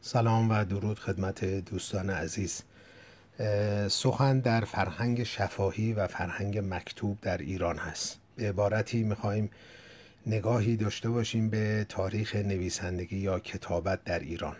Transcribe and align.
سلام 0.00 0.50
و 0.50 0.64
درود 0.64 0.98
خدمت 0.98 1.44
دوستان 1.44 2.10
عزیز. 2.10 2.62
سخن 3.88 4.40
در 4.40 4.60
فرهنگ 4.60 5.22
شفاهی 5.22 5.92
و 5.92 6.06
فرهنگ 6.06 6.58
مکتوب 6.58 7.18
در 7.20 7.38
ایران 7.38 7.78
هست. 7.78 8.18
به 8.36 8.48
عبارتی 8.48 9.02
می‌خواهیم 9.02 9.50
نگاهی 10.26 10.76
داشته 10.76 11.10
باشیم 11.10 11.50
به 11.50 11.86
تاریخ 11.88 12.36
نویسندگی 12.36 13.16
یا 13.16 13.38
کتابت 13.38 14.04
در 14.04 14.18
ایران. 14.18 14.56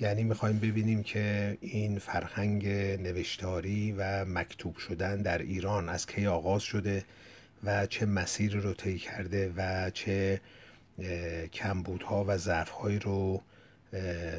یعنی 0.00 0.24
می‌خوایم 0.24 0.58
ببینیم 0.58 1.02
که 1.02 1.58
این 1.60 1.98
فرهنگ 1.98 2.68
نوشتاری 3.02 3.94
و 3.98 4.24
مکتوب 4.24 4.76
شدن 4.76 5.22
در 5.22 5.38
ایران 5.38 5.88
از 5.88 6.06
کی 6.06 6.26
آغاز 6.26 6.62
شده 6.62 7.04
و 7.64 7.86
چه 7.86 8.06
مسیر 8.06 8.56
رو 8.56 8.74
طی 8.74 8.98
کرده 8.98 9.52
و 9.56 9.90
چه 9.90 10.40
کمبودها 11.52 12.24
و 12.28 12.36
ضعفهایی 12.36 12.98
رو 12.98 13.42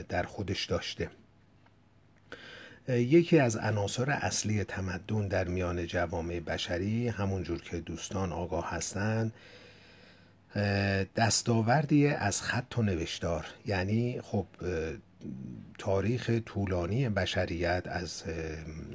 در 0.10 0.24
خودش 0.24 0.66
داشته. 0.66 1.10
یکی 2.90 3.40
از 3.40 3.56
عناصر 3.56 4.12
اصلی 4.12 4.64
تمدن 4.64 5.28
در 5.28 5.48
میان 5.48 5.88
جوامع 5.88 6.40
بشری 6.40 7.08
همونجور 7.08 7.62
که 7.62 7.80
دوستان 7.80 8.34
آگاه 8.34 8.72
هستند 8.72 9.34
دستاوردی 11.16 12.08
از 12.08 12.42
خط 12.42 12.78
و 12.78 12.82
نوشتار. 12.82 13.46
یعنی 13.66 14.22
خب 14.22 14.48
تاریخ 15.78 16.30
طولانی 16.46 17.10
بشریت 17.10 17.84
از 17.88 18.24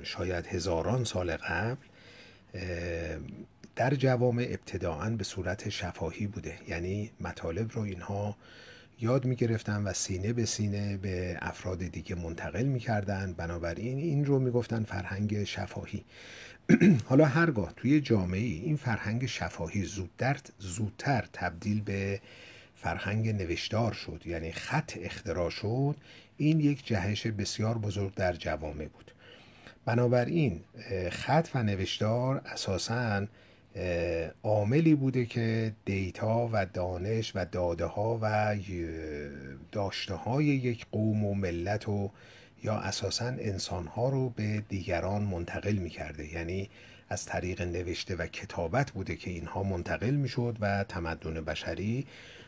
شاید 0.03 0.47
هزاران 0.47 1.05
سال 1.05 1.37
قبل 1.37 1.87
در 3.77 3.95
جوامع 3.95 4.47
ابتداعا 4.51 5.11
به 5.11 5.25
صورت 5.25 5.69
شفاهی 5.69 6.27
بوده. 6.27 6.59
یعنی 6.69 7.11
مطالب 7.21 7.73
رو 7.73 7.83
اینها 7.83 8.37
یاد 9.03 9.25
می 9.25 9.37
گرفتن 9.37 9.83
و 9.83 9.93
سینه 9.93 10.33
به 10.33 10.45
سینه 10.45 10.97
به 10.97 11.39
افراد 11.41 11.79
دیگه 11.79 12.15
منتقل 12.15 12.63
می 12.63 12.79
کردن 12.79 13.33
بنابراین 13.33 13.99
این 13.99 14.25
رو 14.25 14.39
می 14.39 14.51
گفتن 14.51 14.85
فرهنگ 14.85 15.45
شفاهی. 15.45 16.05
حالا 17.09 17.25
هرگاه 17.25 17.73
توی 17.77 18.01
جامعه 18.01 18.41
این 18.41 18.77
فرهنگ 18.77 19.27
شفاهی 19.27 19.83
زودتر, 19.83 20.37
زودتر 20.59 21.25
تبدیل 21.33 21.81
به 21.81 22.21
فرهنگ 22.75 23.29
نوشتار 23.29 23.93
شد 23.93 24.23
یعنی 24.25 24.53
خط 24.53 24.93
اختراع 25.01 25.51
شد 25.51 25.97
این 26.37 26.61
یک 26.61 26.87
جهش 26.87 27.27
بسیار 27.27 27.79
بزرگ 27.79 28.15
در 28.15 28.33
جوامع 28.33 28.87
بود. 28.87 29.13
بنابراین 29.85 30.61
خط 31.11 31.49
و 31.55 31.63
نوشتار 31.63 32.43
اساساً 32.45 33.27
عاملی 34.43 34.95
بوده 34.95 35.27
که 35.27 35.73
دیتا 35.85 36.51
و 36.53 36.67
دانش 36.67 37.33
و 37.35 37.45
داده 37.45 37.85
ها 37.85 38.19
و 38.23 38.57
داشته 39.73 40.15
های 40.15 40.45
یک 40.45 40.87
قوم 40.93 41.25
و 41.25 41.35
ملت 41.35 41.89
و 41.89 42.11
یا 42.63 42.75
اساسا 42.75 43.27
انسان 43.27 43.87
ها 43.87 44.09
رو 44.09 44.31
به 44.31 44.63
دیگران 44.69 45.23
منتقل 45.23 45.73
می 45.73 45.91
کرده 45.91 46.33
یعنی 46.35 46.71
از 47.09 47.27
طریق 47.27 47.63
نوشته 47.63 48.17
و 48.17 48.27
کتابت 48.27 48.91
بوده 48.91 49.17
که 49.17 49.31
اینها 49.31 49.63
منتقل 49.63 50.11
می 50.11 50.29
شد 50.29 50.57
و 50.61 50.85
تمدن 50.85 51.45
بشری 51.45 52.07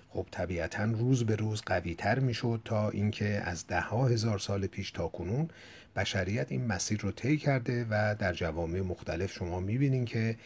خب 0.08 0.26
طبیعتا 0.30 0.84
روز 0.84 1.26
به 1.26 1.36
روز 1.36 1.62
قوی 1.66 1.94
تر 1.94 2.18
می 2.18 2.34
شد 2.34 2.60
تا 2.64 2.90
اینکه 2.90 3.26
از 3.44 3.66
ده 3.66 3.80
ها 3.80 4.08
هزار 4.08 4.38
سال 4.38 4.66
پیش 4.66 4.90
تا 4.90 5.08
کنون 5.08 5.48
بشریت 5.96 6.52
این 6.52 6.66
مسیر 6.66 7.00
رو 7.00 7.10
طی 7.10 7.36
کرده 7.36 7.86
و 7.90 8.14
در 8.18 8.32
جوامع 8.32 8.80
مختلف 8.80 9.32
شما 9.32 9.60
می 9.60 9.78
بینین 9.78 10.04
که 10.04 10.36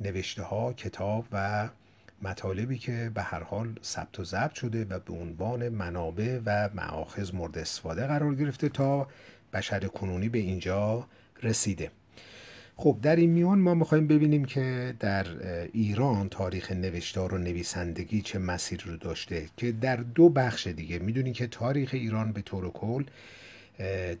نوشته 0.00 0.42
ها 0.42 0.72
کتاب 0.72 1.26
و 1.32 1.68
مطالبی 2.22 2.78
که 2.78 3.10
به 3.14 3.22
هر 3.22 3.42
حال 3.42 3.78
ثبت 3.84 4.20
و 4.20 4.24
ضبط 4.24 4.54
شده 4.54 4.84
و 4.84 4.98
به 4.98 5.12
عنوان 5.12 5.68
منابع 5.68 6.40
و 6.46 6.68
معاخذ 6.74 7.34
مورد 7.34 7.58
استفاده 7.58 8.06
قرار 8.06 8.34
گرفته 8.34 8.68
تا 8.68 9.08
بشر 9.52 9.80
کنونی 9.80 10.28
به 10.28 10.38
اینجا 10.38 11.06
رسیده. 11.42 11.90
خب 12.76 12.96
در 13.02 13.16
این 13.16 13.30
میان 13.30 13.58
ما 13.58 13.74
می‌خوایم 13.74 14.06
ببینیم 14.06 14.44
که 14.44 14.94
در 15.00 15.26
ایران 15.72 16.28
تاریخ 16.28 16.72
نوشتار 16.72 17.34
و 17.34 17.38
نویسندگی 17.38 18.22
چه 18.22 18.38
مسیر 18.38 18.82
رو 18.86 18.96
داشته 18.96 19.46
که 19.56 19.72
در 19.72 19.96
دو 19.96 20.28
بخش 20.28 20.66
دیگه. 20.66 20.98
می‌دونی 20.98 21.32
که 21.32 21.46
تاریخ 21.46 21.90
ایران 21.92 22.32
به 22.32 22.42
طور 22.42 22.70
کل 22.70 23.04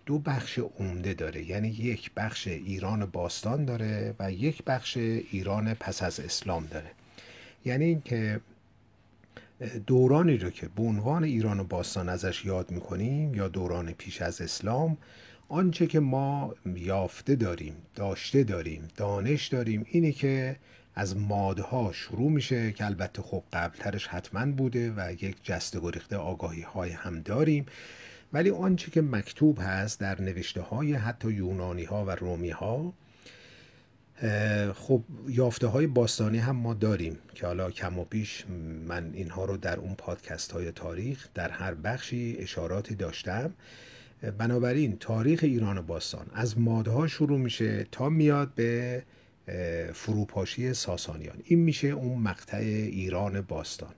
دو 0.06 0.18
بخش 0.18 0.58
عمده 0.58 1.14
داره. 1.14 1.50
یعنی 1.50 1.68
یک 1.68 2.10
بخش 2.16 2.48
ایران 2.48 3.06
باستان 3.06 3.64
داره 3.64 4.14
و 4.18 4.32
یک 4.32 4.62
بخش 4.64 4.96
ایران 4.96 5.74
پس 5.74 6.02
از 6.02 6.20
اسلام 6.20 6.66
داره. 6.66 6.90
یعنی 7.64 7.84
اینکه 7.84 8.40
دورانی 9.86 10.38
رو 10.38 10.50
که 10.50 10.68
به 10.68 10.82
عنوان 10.82 11.24
ایران 11.24 11.62
باستان 11.62 12.08
ازش 12.08 12.44
یاد 12.44 12.70
می‌کنیم 12.70 13.34
یا 13.34 13.48
دوران 13.48 13.92
پیش 13.92 14.22
از 14.22 14.40
اسلام 14.40 14.96
آنچه 15.48 15.86
که 15.86 16.00
ما 16.00 16.54
یافته 16.74 17.36
داریم 17.36 17.74
داشته 17.94 18.44
داریم 18.44 18.88
دانش 18.96 19.46
داریم 19.46 19.86
اینه 19.88 20.12
که 20.12 20.56
از 20.94 21.16
مادها 21.16 21.92
شروع 21.92 22.30
میشه 22.30 22.72
که 22.72 22.84
البته 22.84 23.22
خب 23.22 23.42
قبلترش 23.52 24.06
حتما 24.06 24.46
بوده 24.52 24.92
و 24.96 25.12
یک 25.12 25.36
جست 25.44 25.80
گریخته 25.80 26.16
آگاهی 26.16 26.62
های 26.62 26.90
هم 26.90 27.20
داریم. 27.20 27.66
ولی 28.32 28.50
آنچه 28.50 28.90
که 28.90 29.02
مکتوب 29.02 29.58
هست 29.60 30.00
در 30.00 30.20
نوشته 30.20 30.60
های 30.60 30.92
حتی 30.92 31.32
یونانی 31.32 31.84
ها 31.84 32.04
و 32.04 32.10
رومی 32.10 32.50
ها 32.50 32.94
خب 34.74 35.02
یافته 35.28 35.66
های 35.66 35.86
باستانی 35.86 36.38
هم 36.38 36.56
ما 36.56 36.74
داریم 36.74 37.18
که 37.34 37.46
حالا 37.46 37.70
کم 37.70 37.98
و 37.98 38.04
پیش 38.04 38.44
من 38.88 39.10
اینها 39.14 39.44
رو 39.44 39.56
در 39.56 39.78
اون 39.78 39.94
پادکست 39.94 40.52
های 40.52 40.72
تاریخ 40.72 41.28
در 41.34 41.50
هر 41.50 41.74
بخشی 41.74 42.36
اشاراتی 42.38 42.94
داشتم. 42.94 43.54
بنابراین 44.38 44.96
تاریخ 45.00 45.40
ایران 45.42 45.80
باستان 45.80 46.26
از 46.32 46.58
مادها 46.58 47.06
شروع 47.06 47.38
میشه 47.38 47.86
تا 47.92 48.08
میاد 48.08 48.54
به 48.54 49.02
فروپاشی 49.92 50.74
ساسانیان. 50.74 51.36
این 51.44 51.58
میشه 51.58 51.88
اون 51.88 52.22
مقطع 52.22 52.56
ایران 52.56 53.40
باستان. 53.40 53.94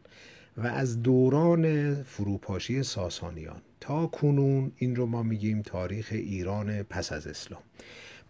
و 0.56 0.66
از 0.66 1.03
دوران 1.03 1.95
فروپاشی 2.03 2.83
ساسانیان. 2.83 3.62
تا 3.81 4.06
کنون 4.06 4.72
این 4.77 4.97
رو 4.97 5.06
ما 5.06 5.22
میگیم 5.22 5.62
تاریخ 5.62 6.09
ایران 6.11 6.83
پس 6.83 7.12
از 7.12 7.27
اسلام. 7.27 7.62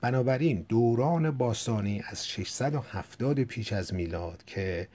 بنابراین 0.01 0.67
دوران 0.69 1.31
باستانی 1.31 2.03
از 2.09 2.29
670 2.29 3.43
پیش 3.43 3.73
از 3.73 3.95
میلاد 3.95 4.43
که 4.47 4.89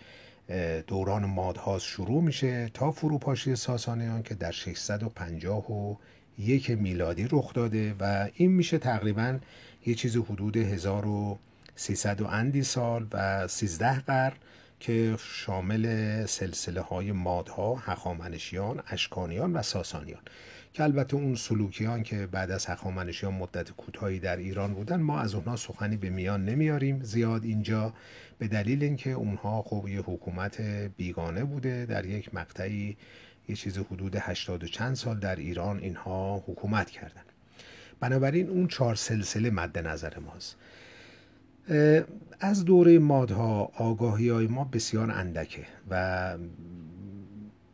دوران 0.88 1.26
مادهاست 1.26 1.86
شروع 1.86 2.24
میشه 2.24 2.70
تا 2.74 2.92
فروپاشی 2.92 3.56
ساسانیان 3.56 4.24
که 4.24 4.36
در 4.36 4.52
651 4.52 6.70
میلادی 6.70 7.28
رخ 7.32 7.54
داده 7.54 7.96
و 8.00 8.30
این 8.34 8.52
میشه 8.52 8.78
تقریبا 8.78 9.40
یه 9.86 9.96
چیز 9.96 10.18
حدود 10.18 10.58
1300 10.58 12.22
و 12.22 12.26
اندی 12.26 12.64
سال 12.64 13.08
و 13.12 13.48
13 13.48 14.00
قرن 14.00 14.34
که 14.84 15.16
شامل 15.20 16.26
سلسله 16.26 16.82
های 16.82 17.12
مادها، 17.12 17.76
هخامنشیان، 17.76 18.84
اشکانیان 18.88 19.54
و 19.54 19.62
ساسانیان. 19.62 20.22
که 20.74 20.84
البته 20.84 21.16
اون 21.16 21.36
سلوکیان 21.36 22.04
که 22.04 22.28
بعد 22.28 22.52
از 22.52 22.66
هخامنشیان 22.66 23.34
مدت 23.34 23.72
کوتاهی 23.72 24.20
در 24.20 24.38
ایران 24.38 24.74
بودن 24.74 25.02
ما 25.02 25.20
از 25.20 25.36
اونها 25.36 25.56
سخنی 25.56 25.98
به 25.98 26.10
میان 26.10 26.46
نمیاریم 26.46 27.04
زیاد 27.04 27.44
اینجا 27.44 27.94
به 28.38 28.48
دلیل 28.48 28.84
اینکه 28.84 29.12
اونها 29.12 29.62
خب 29.62 29.88
یه 29.88 30.02
حکومت 30.02 30.62
بیگانه 30.98 31.44
بوده. 31.44 31.86
در 31.86 32.06
یک 32.06 32.36
مقطعی 32.36 32.98
یه 33.50 33.56
چیز 33.56 33.78
حدود 33.78 34.16
هشتاد 34.16 34.64
و 34.64 34.68
چند 34.68 34.96
سال 34.96 35.20
در 35.20 35.36
ایران 35.36 35.80
اینها 35.80 36.44
حکومت 36.48 36.90
کردن. 36.90 37.24
بنابراین 38.00 38.50
اون 38.50 38.68
چهار 38.68 38.96
سلسله 38.96 39.50
مد 39.50 39.80
نظر 39.80 40.20
ماست. 40.20 40.56
از 42.40 42.66
دوره 42.66 43.00
مادها 43.00 43.72
آگاهی 43.76 44.30
های 44.30 44.48
ما 44.48 44.64
بسیار 44.64 45.12
اندکه 45.12 45.66
و 45.90 46.38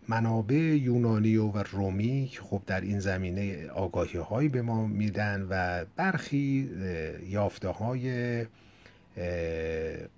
منابع 0.07 0.55
یونانی 0.55 1.37
و, 1.37 1.51
رومی 1.63 2.31
خب 2.41 2.61
در 2.67 2.81
این 2.81 2.99
زمینه 2.99 3.67
آگاهی 3.67 4.19
هایی 4.19 4.49
به 4.49 4.61
ما 4.61 4.87
میدن 4.87 5.47
و 5.49 5.85
برخی 5.95 6.69
یافته 7.29 7.67
های 7.67 8.45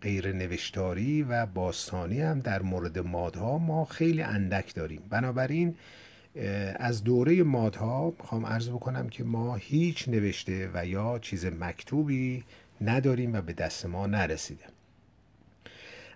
غیر 0.02 0.34
نوشتاری 0.34 1.24
و 1.24 1.46
باستانی 1.46 2.22
هم 2.22 2.40
در 2.40 2.62
مورد 2.62 3.00
مادها 3.00 3.58
ما 3.58 3.86
خیلی 3.86 4.22
اندک 4.22 4.76
داریم. 4.76 5.02
بنابراین 5.10 5.76
از 6.76 7.04
دوره 7.04 7.44
مادها 7.44 8.14
می‌خوام 8.20 8.46
عرض 8.46 8.70
بکنم 8.70 9.10
که 9.10 9.24
ما 9.24 9.56
هیچ 9.56 10.10
نوشته 10.10 10.70
و 10.74 10.86
یا 10.86 11.20
چیز 11.20 11.46
مکتوبی 11.46 12.44
نداریم 12.82 13.34
و 13.34 13.42
به 13.42 13.54
دست 13.54 13.86
ما 13.86 14.08
نرسیده. 14.08 14.66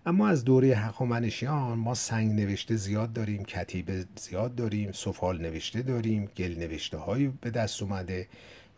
اما 0.06 0.28
از 0.28 0.44
دوره 0.44 0.68
هخامنشیان 0.68 1.78
ما 1.78 1.94
سنگ 1.94 2.32
نوشته 2.32 2.76
زیاد 2.76 3.14
داریم 3.14 3.44
کتیبه 3.44 4.06
زیاد 4.16 4.56
داریم 4.56 4.92
سفال 4.92 5.42
نوشته 5.42 5.82
داریم 5.82 6.26
گل 6.38 6.56
نوشته 6.60 6.98
هایی 6.98 7.34
به 7.42 7.50
دست 7.50 7.82
اومده 7.82 8.28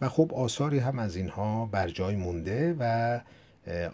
و 0.02 0.10
خب 0.10 0.34
آثاری 0.34 0.80
هم 0.80 1.00
از 1.00 1.16
اینها 1.16 1.66
بر 1.66 1.90
جای 1.90 2.16
مونده 2.16 2.76
و 2.80 3.20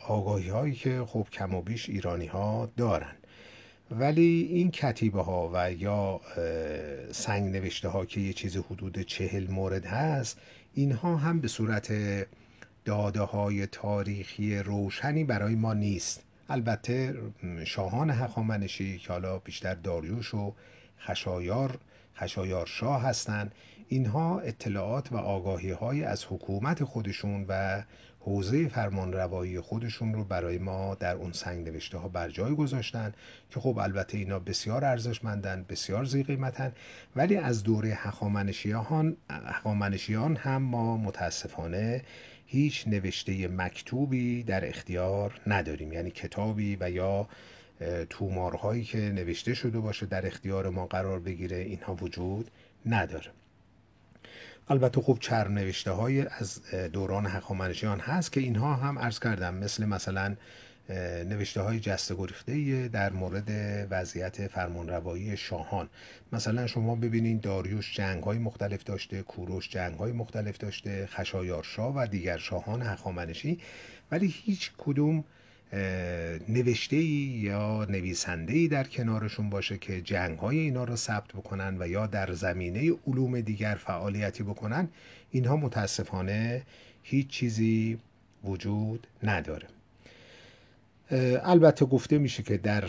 آگاهی 0.08 0.50
هایی 0.50 0.74
که 0.74 1.04
خب 1.08 1.28
کم 1.32 1.54
و 1.54 1.62
بیش 1.62 1.90
ایرانی 1.90 2.26
ها 2.26 2.70
دارن. 2.78 3.16
ولی 3.92 4.50
این 4.52 4.72
کتیبه 4.72 5.22
ها 5.22 5.52
و 5.54 5.72
یا 5.72 6.22
سنگ 7.12 7.56
نوشته 7.56 7.90
ها 7.90 8.06
که 8.06 8.22
یه 8.22 8.34
چیز 8.34 8.58
حدود 8.58 9.02
چهل 9.02 9.52
مورد 9.52 9.86
هست 9.86 10.40
اینها 10.74 11.16
هم 11.18 11.40
به 11.40 11.48
صورت 11.48 11.94
داده 12.86 13.22
های 13.22 13.68
تاریخی 13.68 14.58
روشنی 14.58 15.24
برای 15.24 15.56
ما 15.56 15.74
نیست. 15.74 16.24
البته 16.50 17.16
شاهان 17.66 18.10
هخامنشی 18.10 18.98
که 18.98 19.14
حالا 19.14 19.40
بیشتر 19.40 19.74
داریوش 19.74 20.34
و 20.34 20.54
خشایار 21.00 21.78
خشایار 22.16 22.66
شاه 22.66 23.02
هستند 23.02 23.52
اینها 23.88 24.40
اطلاعات 24.40 25.12
و 25.12 25.18
آگاهی 25.18 25.72
های 25.72 26.04
از 26.04 26.26
حکومت 26.30 26.84
خودشون 26.84 27.46
و 27.48 27.84
حوزه 28.20 28.68
فرمان 28.68 29.14
روایی 29.14 29.60
خودشون 29.60 30.14
رو 30.14 30.24
برای 30.24 30.58
ما 30.58 30.96
در 30.96 31.16
اون 31.16 31.32
سنگ 31.32 31.68
نوشته 31.68 31.98
ها 31.98 32.08
بر 32.08 32.30
جای 32.30 32.56
گذاشتن 32.56 33.14
که 33.50 33.60
خب 33.60 33.78
البته 33.78 34.18
اینا 34.18 34.40
بسیار 34.40 34.86
ارزشمندن 34.86 35.66
بسیار 35.70 36.06
زی 36.06 36.24
قیمتن 36.24 36.72
ولی 37.16 37.36
از 37.36 37.64
دوره 37.64 37.90
هخامنشیان 37.90 39.18
هخامنشیان 39.30 40.36
هم 40.36 40.62
ما 40.62 40.98
متاسفانه 40.98 42.02
هیچ 42.54 42.88
نوشته 42.88 43.48
مکتوبی 43.48 44.44
در 44.44 44.70
اختیار 44.70 45.42
نداریم. 45.48 45.94
یعنی 45.94 46.12
کتابی 46.12 46.78
و 46.80 46.92
یا 46.92 47.28
تومارهایی 48.10 48.84
که 48.84 48.98
نوشته 48.98 49.54
شده 49.54 49.80
باشه 49.80 50.06
در 50.06 50.28
اختیار 50.28 50.70
ما 50.70 50.86
قرار 50.86 51.20
بگیره 51.20 51.58
اینها 51.58 51.96
وجود 51.96 52.52
نداره. 52.86 53.32
البته 54.70 55.02
خب 55.02 55.18
چرم 55.22 55.54
نوشته 55.54 55.92
های 55.92 56.22
از 56.22 56.62
دوران 56.72 57.26
هخامنشیان 57.26 58.00
هست 58.00 58.32
که 58.32 58.40
اینها 58.40 58.74
هم 58.74 59.00
عرض 59.00 59.20
کردم 59.20 59.54
مثل 59.54 59.86
مثلا 59.86 60.36
نوشته 60.90 61.62
های 61.62 61.80
جست 61.80 62.14
گریخته 62.14 62.88
در 62.88 63.12
مورد 63.14 63.50
وضعیت 63.92 64.48
فرمانروایی 64.48 65.38
شاهان. 65.38 65.90
مثلا 66.32 66.68
شما 66.68 66.96
ببینید 66.96 67.42
داریوش 67.42 67.96
جنگ 67.98 68.24
های 68.24 68.38
مختلف 68.38 68.84
داشته 68.84 69.22
کوروش 69.22 69.70
جنگ 69.70 69.96
های 69.96 70.12
مختلف 70.12 70.58
داشته 70.58 71.08
خشایارشاه 71.08 71.94
و 71.96 72.08
دیگر 72.08 72.38
شاهان 72.38 72.82
هخامنشی 72.82 73.60
ولی 74.12 74.28
هیچ 74.28 74.72
کدوم 74.78 75.24
نوشته 76.50 76.96
یا 76.96 77.86
نویسنده 77.90 78.54
ای 78.54 78.68
در 78.68 78.84
کنارشون 78.84 79.50
باشه 79.50 79.78
که 79.78 80.02
جنگ 80.02 80.40
های 80.40 80.60
اینا 80.60 80.84
رو 80.84 80.96
ثبت 80.96 81.28
بکنن 81.28 81.78
و 81.80 81.88
یا 81.88 82.08
در 82.08 82.34
زمینه 82.34 82.92
علوم 83.08 83.42
دیگر 83.42 83.76
فعالیتی 83.76 84.44
بکنن. 84.44 84.90
اینها 85.32 85.56
متاسفانه 85.56 86.64
هیچ 87.04 87.28
چیزی 87.28 88.00
وجود 88.44 89.08
نداره. 89.24 89.68
البته 91.12 91.86
گفته 91.86 92.18
میشه 92.18 92.44
که 92.44 92.58
در 92.58 92.84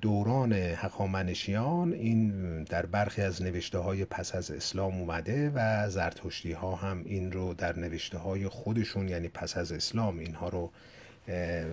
دوران 0.00 0.52
هخامنشیان 0.52 1.92
این 1.92 2.62
در 2.62 2.86
برخی 2.86 3.22
از 3.22 3.42
نوشته 3.42 3.78
های 3.78 4.04
پس 4.04 4.34
از 4.34 4.50
اسلام 4.50 4.98
اومده 4.98 5.50
و 5.54 5.90
زرتشتی 5.90 6.52
ها 6.52 6.74
هم 6.74 7.02
این 7.04 7.32
رو 7.32 7.54
در 7.54 7.78
نوشته 7.78 8.18
های 8.18 8.48
خودشون 8.48 9.08
یعنی 9.08 9.28
پس 9.28 9.56
از 9.56 9.72
اسلام 9.72 10.18
اینها 10.18 10.48
رو 10.48 10.70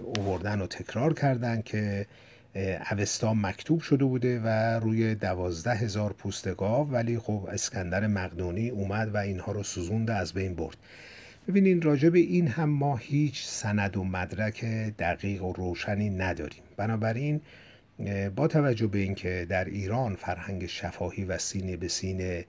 اووردن 0.03 0.61
و 0.61 0.67
تکرار 0.67 1.13
کردن 1.13 1.61
که 1.61 2.05
اوستا 2.91 3.33
مکتوب 3.33 3.81
شده 3.81 4.05
بوده 4.05 4.39
و 4.39 4.47
روی 4.79 5.15
دوازده 5.15 5.75
هزار 5.75 6.13
پوست 6.13 6.55
گاو 6.55 6.91
ولی 6.91 7.19
خب 7.19 7.47
اسکندر 7.51 8.07
مقدونی 8.07 8.69
اومد 8.69 9.15
و 9.15 9.17
اینها 9.17 9.51
رو 9.51 9.63
سوزونده 9.63 10.13
از 10.13 10.33
بین 10.33 10.55
برد. 10.55 10.77
ببینین 11.47 11.81
راجع 11.81 12.09
به 12.09 12.19
این 12.19 12.47
هم 12.47 12.69
ما 12.69 12.95
هیچ 12.97 13.45
سند 13.45 13.97
و 13.97 14.03
مدرک 14.03 14.65
دقیق 14.99 15.43
و 15.43 15.53
روشنی 15.53 16.09
نداریم. 16.09 16.63
بنابراین 16.77 17.41
با 18.35 18.47
توجه 18.47 18.87
به 18.87 18.99
اینکه 18.99 19.45
در 19.49 19.65
ایران 19.65 20.15
فرهنگ 20.15 20.65
شفاهی 20.65 21.25
و 21.25 21.37
سینه 21.37 21.77
به 21.77 21.87
سینه 21.87 22.45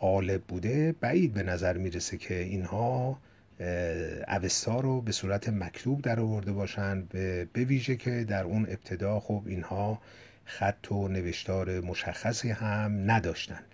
غالب 0.00 0.42
بوده 0.42 0.94
بعید 1.00 1.34
به 1.34 1.42
نظر 1.42 1.78
می‌رسه 1.78 2.16
که 2.16 2.34
اینها 2.34 3.18
اوستا 4.28 4.80
رو 4.80 5.00
به 5.00 5.12
صورت 5.12 5.48
مکتوب 5.48 6.02
در 6.02 6.20
آورده 6.20 6.52
باشند 6.52 7.08
به 7.52 7.64
ویژه 7.64 7.96
که 7.96 8.24
در 8.24 8.44
اون 8.44 8.62
ابتدا 8.62 9.20
خب 9.20 9.42
اینها 9.46 10.00
خط 10.44 10.92
و 10.92 11.08
نوشتار 11.08 11.80
مشخصی 11.80 12.50
هم 12.50 13.10
نداشتند 13.10 13.64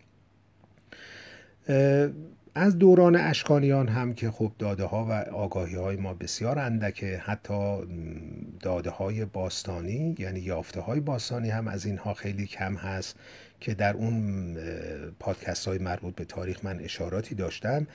از 2.57 2.79
دوران 2.79 3.17
اشکانیان 3.17 3.89
هم 3.89 4.15
که 4.15 4.31
خب 4.31 4.53
داده 4.59 4.85
ها 4.85 5.05
و 5.05 5.13
آگاهی 5.35 5.75
های 5.75 5.97
ما 5.97 6.15
بسیار 6.15 6.59
اندکه 6.59 7.17
حتی 7.25 7.79
داده 8.61 8.91
های 8.91 9.25
باستانی 9.25 10.15
یعنی 10.19 10.41
یافته 10.41 10.81
های 10.81 11.01
باستانی 11.01 11.51
هم 11.51 11.69
از 11.69 11.87
اینها 11.87 12.15
خیلی 12.15 12.47
کم 12.47 12.75
هست 12.75 13.17
که 13.61 13.75
در 13.75 13.95
اون 13.95 14.57
پادکست 15.21 15.69
های 15.69 15.79
مربوط 15.79 16.15
به 16.15 16.25
تاریخ 16.25 16.65
من 16.65 16.81
اشاراتی 16.81 17.35
داشتم 17.35 17.87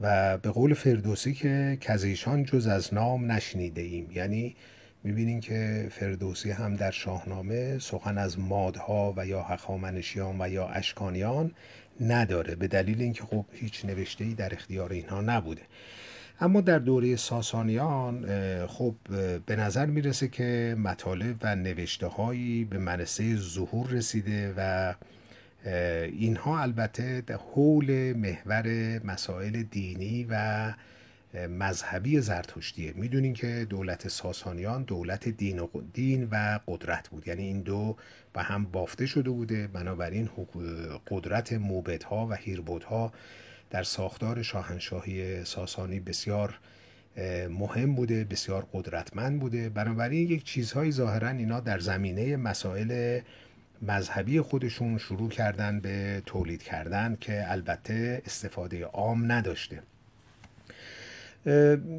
و 0.00 0.38
به 0.38 0.50
قول 0.50 0.74
فردوسی 0.74 1.34
که 1.34 1.78
کزیشان 1.80 2.44
جز 2.44 2.66
از 2.66 2.94
نام 2.94 3.32
نشنیده 3.32 3.80
ایم 3.80 4.10
یعنی 4.10 4.56
می‌بینین 5.04 5.40
که 5.40 5.88
فردوسی 5.90 6.50
هم 6.50 6.76
در 6.76 6.90
شاهنامه 6.90 7.78
سخن 7.78 8.18
از 8.18 8.38
مادها 8.38 9.14
و 9.16 9.26
یا 9.26 9.42
هخامنشیان 9.42 10.36
و 10.40 10.48
یا 10.48 10.68
اشکانیان 10.68 11.50
نداره. 12.00 12.54
به 12.54 12.68
دلیل 12.68 13.02
اینکه 13.02 13.24
خب 13.24 13.44
هیچ 13.52 13.84
نوشته 13.84 14.24
ای 14.24 14.34
در 14.34 14.54
اختیار 14.54 14.92
اینها 14.92 15.20
نبوده. 15.20 15.62
اما 16.40 16.60
در 16.60 16.78
دوره 16.78 17.16
ساسانیان 17.16 18.26
خب 18.66 18.94
به 19.46 19.56
نظر 19.56 19.86
می‌رسه 19.86 20.28
که 20.28 20.76
مطالب 20.78 21.36
و 21.42 21.56
نوشته 21.56 22.06
هایی 22.06 22.64
به 22.64 22.78
منصه 22.78 23.36
ظهور 23.36 23.90
رسیده 23.90 24.54
و 24.56 24.94
اینها 26.12 26.60
البته 26.62 27.22
حول 27.54 28.12
محور 28.16 28.66
مسائل 29.04 29.62
دینی 29.62 30.26
و 30.30 30.72
مذهبی 31.34 32.20
زرتشتیه. 32.20 32.92
می‌دونین 32.96 33.34
که 33.34 33.66
دولت 33.70 34.08
ساسانیان 34.08 34.82
دولت 34.82 35.28
دین 35.28 35.58
و, 35.58 35.68
دین 35.92 36.28
و 36.30 36.58
قدرت 36.66 37.08
بود. 37.08 37.28
یعنی 37.28 37.42
این 37.42 37.60
دو 37.60 37.96
به 38.32 38.42
هم 38.42 38.64
بافته 38.64 39.06
شده 39.06 39.30
بوده. 39.30 39.66
بنابراین 39.66 40.28
قدرت 41.10 41.52
موبدها 41.52 42.26
و 42.26 42.34
هیربودها 42.34 43.12
در 43.70 43.82
ساختار 43.82 44.42
شاهنشاهی 44.42 45.44
ساسانی 45.44 46.00
بسیار 46.00 46.58
مهم 47.50 47.94
بوده 47.94 48.24
بسیار 48.24 48.66
قدرتمند 48.72 49.40
بوده. 49.40 49.68
بنابراین 49.68 50.28
یک 50.28 50.44
چیزهایی 50.44 50.92
ظاهرا 50.92 51.28
اینا 51.28 51.60
در 51.60 51.78
زمینه 51.78 52.36
مسائل 52.36 53.20
مذهبی 53.82 54.40
خودشون 54.40 54.98
شروع 54.98 55.30
کردن 55.30 55.80
به 55.80 56.22
تولید 56.26 56.62
کردن 56.62 57.16
که 57.20 57.44
البته 57.52 58.22
استفاده 58.26 58.84
عام 58.84 59.32
نداشته. 59.32 59.82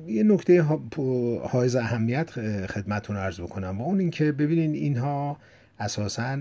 یه 0.07 0.23
نکته 0.23 0.61
حائز 1.41 1.75
اهمیت 1.75 2.29
خدمتون 2.67 3.17
عرض 3.17 3.41
بکنم 3.41 3.81
و 3.81 3.85
اون 3.85 3.99
اینکه 3.99 4.31
ببینین 4.31 4.73
اینها 4.73 5.37
اساسا 5.79 6.37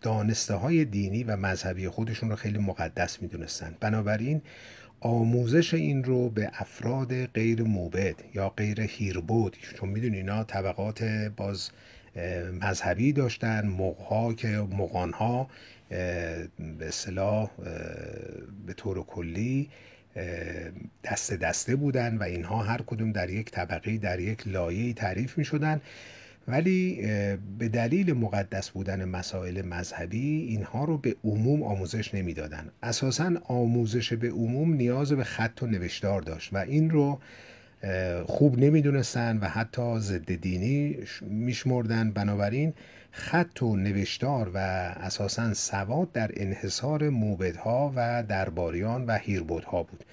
دانسته 0.00 0.54
های 0.54 0.84
دینی 0.84 1.24
و 1.24 1.36
مذهبی 1.36 1.88
خودشون 1.88 2.30
رو 2.30 2.36
خیلی 2.36 2.58
مقدس 2.58 3.22
می‌دونستن. 3.22 3.74
بنابراین 3.80 4.42
آموزش 5.00 5.74
این 5.74 6.04
رو 6.04 6.30
به 6.30 6.50
افراد 6.54 7.26
غیر 7.26 7.62
موبد 7.62 8.14
یا 8.34 8.48
غیر 8.48 8.80
هیربود 8.80 9.56
چون 9.74 9.88
می‌دونین 9.88 10.14
اینا 10.14 10.44
طبقات 10.44 11.04
باز 11.36 11.70
مذهبی 12.62 13.12
داشتن 13.12 13.66
مقها 13.66 14.32
که 14.32 14.48
مقانها 14.48 15.48
به 15.88 16.88
اصطلاح 16.88 17.50
به 18.66 18.72
طور 18.76 19.02
کلی 19.02 19.68
دسته 21.04 21.36
دسته 21.36 21.76
بودن 21.76 22.16
و 22.16 22.22
اینها 22.22 22.62
هر 22.62 22.82
کدوم 22.86 23.12
در 23.12 23.30
یک 23.30 23.50
طبقه 23.50 23.98
در 23.98 24.20
یک 24.20 24.48
لایه 24.48 24.92
تعریف 24.92 25.38
می 25.38 25.44
شدن 25.44 25.80
ولی 26.48 27.02
به 27.58 27.68
دلیل 27.68 28.12
مقدس 28.12 28.70
بودن 28.70 29.04
مسائل 29.04 29.66
مذهبی 29.66 30.46
اینها 30.48 30.84
رو 30.84 30.98
به 30.98 31.16
عموم 31.24 31.62
آموزش 31.62 32.14
نمی‌دادن. 32.14 32.68
اساسا 32.82 33.32
آموزش 33.44 34.12
به 34.12 34.30
عموم 34.30 34.74
نیاز 34.74 35.12
به 35.12 35.24
خط 35.24 35.62
و 35.62 35.66
نوشتار 35.66 36.22
داشت 36.22 36.52
و 36.52 36.56
این 36.56 36.90
رو 36.90 37.20
خوب 38.26 38.58
نمی‌دونستن 38.58 39.38
و 39.38 39.48
حتی 39.48 39.98
ضد 39.98 40.34
دینی 40.34 40.96
میشمردن. 41.20 42.10
بنابراین 42.10 42.72
خط 43.12 43.62
و 43.62 43.76
نوشتار 43.76 44.50
و 44.54 44.56
اساسا 44.56 45.54
سواد 45.54 46.12
در 46.12 46.30
انحصار 46.36 47.08
موبدها 47.08 47.92
و 47.96 48.22
درباریان 48.28 49.06
و 49.06 49.18
هیربودها 49.18 49.82
بود 49.82 50.04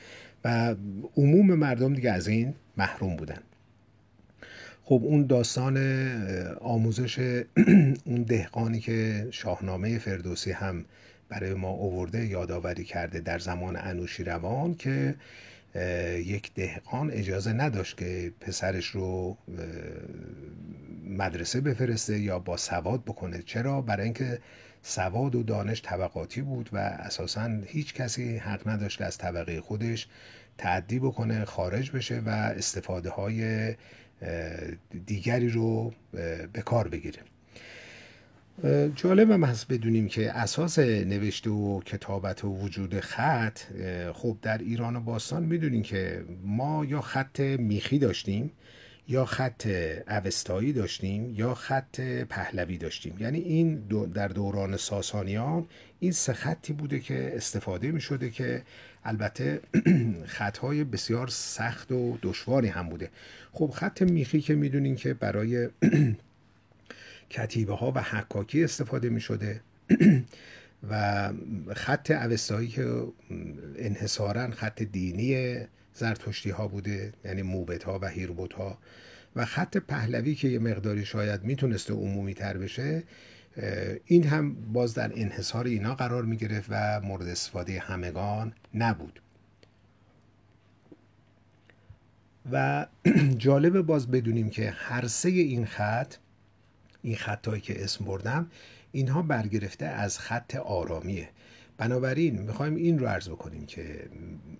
و 0.45 0.75
عموم 1.17 1.53
مردم 1.53 1.93
دیگه 1.93 2.11
از 2.11 2.27
این 2.27 2.53
محروم 2.77 3.15
بودن. 3.15 3.39
خب 4.83 5.01
اون 5.03 5.25
داستان 5.25 5.77
آموزش 6.61 7.19
اون 8.05 8.23
دهقانی 8.23 8.79
که 8.79 9.27
شاهنامه 9.31 9.97
فردوسی 9.97 10.51
هم 10.51 10.85
برای 11.29 11.53
ما 11.53 11.69
اوورده 11.69 12.25
یادآوری 12.25 12.83
کرده 12.83 13.19
در 13.19 13.39
زمان 13.39 13.75
انوشیروان 13.75 14.75
که 14.75 15.15
یک 16.25 16.53
دهقان 16.53 17.11
اجازه 17.11 17.53
نداشت 17.53 17.97
که 17.97 18.33
پسرش 18.39 18.85
رو 18.85 19.37
مدرسه 21.05 21.61
بفرسته 21.61 22.19
یا 22.19 22.39
با 22.39 22.57
سواد 22.57 23.03
بکنه. 23.03 23.41
چرا؟ 23.41 23.81
برای 23.81 24.03
اینکه 24.03 24.39
سواد 24.81 25.35
و 25.35 25.43
دانش 25.43 25.81
طبقاتی 25.81 26.41
بود 26.41 26.69
و 26.73 26.77
اساسا 26.77 27.61
هیچ 27.65 27.93
کسی 27.93 28.37
حق 28.37 28.67
نداشت 28.67 28.97
که 28.97 29.05
از 29.05 29.17
طبقه 29.17 29.61
خودش 29.61 30.07
تعدی 30.57 30.99
بکنه 30.99 31.45
خارج 31.45 31.91
بشه 31.91 32.19
و 32.25 32.29
استفاده 32.29 33.09
های 33.09 33.75
دیگری 35.05 35.49
رو 35.49 35.93
به 36.53 36.61
کار 36.65 36.87
بگیره. 36.87 37.19
جالب 38.95 39.31
هم 39.31 39.43
هست 39.43 39.67
بدونیم 39.67 40.07
که 40.07 40.31
اساس 40.31 40.79
نوشته 40.79 41.49
و 41.49 41.81
کتابت 41.81 42.45
و 42.45 42.47
وجود 42.47 42.99
خط 42.99 43.59
خب 44.13 44.37
در 44.41 44.57
ایران 44.57 44.95
و 44.95 44.99
باستان 44.99 45.43
می‌دونیم 45.43 45.83
که 45.83 46.25
ما 46.43 46.85
یا 46.85 47.01
خط 47.01 47.39
میخی 47.39 47.99
داشتیم 47.99 48.51
یا 49.07 49.25
خط 49.25 49.67
اوستایی 50.09 50.73
داشتیم 50.73 51.35
یا 51.35 51.53
خط 51.53 52.01
پهلوی 52.29 52.77
داشتیم. 52.77 53.15
یعنی 53.19 53.39
این 53.39 53.75
در 54.13 54.27
دوران 54.27 54.77
ساسانیان 54.77 55.65
این 55.99 56.11
سه 56.11 56.33
خطی 56.33 56.73
بوده 56.73 56.99
که 56.99 57.31
استفاده 57.35 57.91
می 57.91 58.01
شده 58.01 58.29
که 58.29 58.61
البته 59.03 59.61
خطهای 60.37 60.83
بسیار 60.83 61.27
سخت 61.27 61.91
و 61.91 62.17
دشواری 62.21 62.67
هم 62.67 62.89
بوده. 62.89 63.09
خب 63.51 63.71
خط 63.75 64.01
میخی 64.01 64.41
که 64.41 64.55
می‌دونین 64.55 64.95
که 64.95 65.13
برای 65.13 65.69
کتیبه 67.29 67.75
ها 67.75 67.91
و 67.91 68.01
حکاکی 68.01 68.63
استفاده 68.63 69.09
می 69.09 69.21
شده 69.21 69.61
و 70.89 71.29
خط 71.75 72.11
اوستایی 72.11 72.67
که 72.67 73.03
انحصارا 73.75 74.51
خط 74.51 74.81
دینی 74.81 75.57
زرتشتی 75.93 76.49
ها 76.49 76.67
بوده 76.67 77.13
یعنی 77.25 77.41
موبت 77.41 77.83
ها 77.83 77.99
و 78.01 78.07
هیربوت 78.07 78.53
ها 78.53 78.77
و 79.35 79.45
خط 79.45 79.77
پهلوی 79.77 80.35
که 80.35 80.47
یه 80.47 80.59
مقداری 80.59 81.05
شاید 81.05 81.43
می‌تونسته 81.43 81.93
عمومی 81.93 82.33
تر 82.33 82.57
بشه 82.57 83.03
این 84.05 84.23
هم 84.23 84.55
باز 84.73 84.93
در 84.93 85.11
انحصار 85.15 85.65
اینا 85.65 85.95
قرار 85.95 86.25
می 86.25 86.37
گرفت 86.37 86.67
و 86.69 87.01
مورد 87.01 87.27
استفاده 87.27 87.79
همگان 87.79 88.53
نبود. 88.73 89.21
و 92.51 92.85
جالب 93.37 93.81
باز 93.81 94.11
بدونیم 94.11 94.49
که 94.49 94.71
هر 94.71 95.07
سه 95.07 95.29
این 95.29 95.65
خط 95.65 96.15
این 97.01 97.15
خطایی 97.15 97.61
که 97.61 97.83
اسم 97.83 98.05
بردم 98.05 98.51
اینها 98.91 99.21
برگرفته 99.21 99.85
از 99.85 100.19
خط 100.19 100.55
آرامیه. 100.55 101.29
بنابراین 101.77 102.41
می‌خوایم 102.41 102.75
این 102.75 102.99
رو 102.99 103.07
عرض 103.07 103.29
بکنیم 103.29 103.65
که 103.65 104.09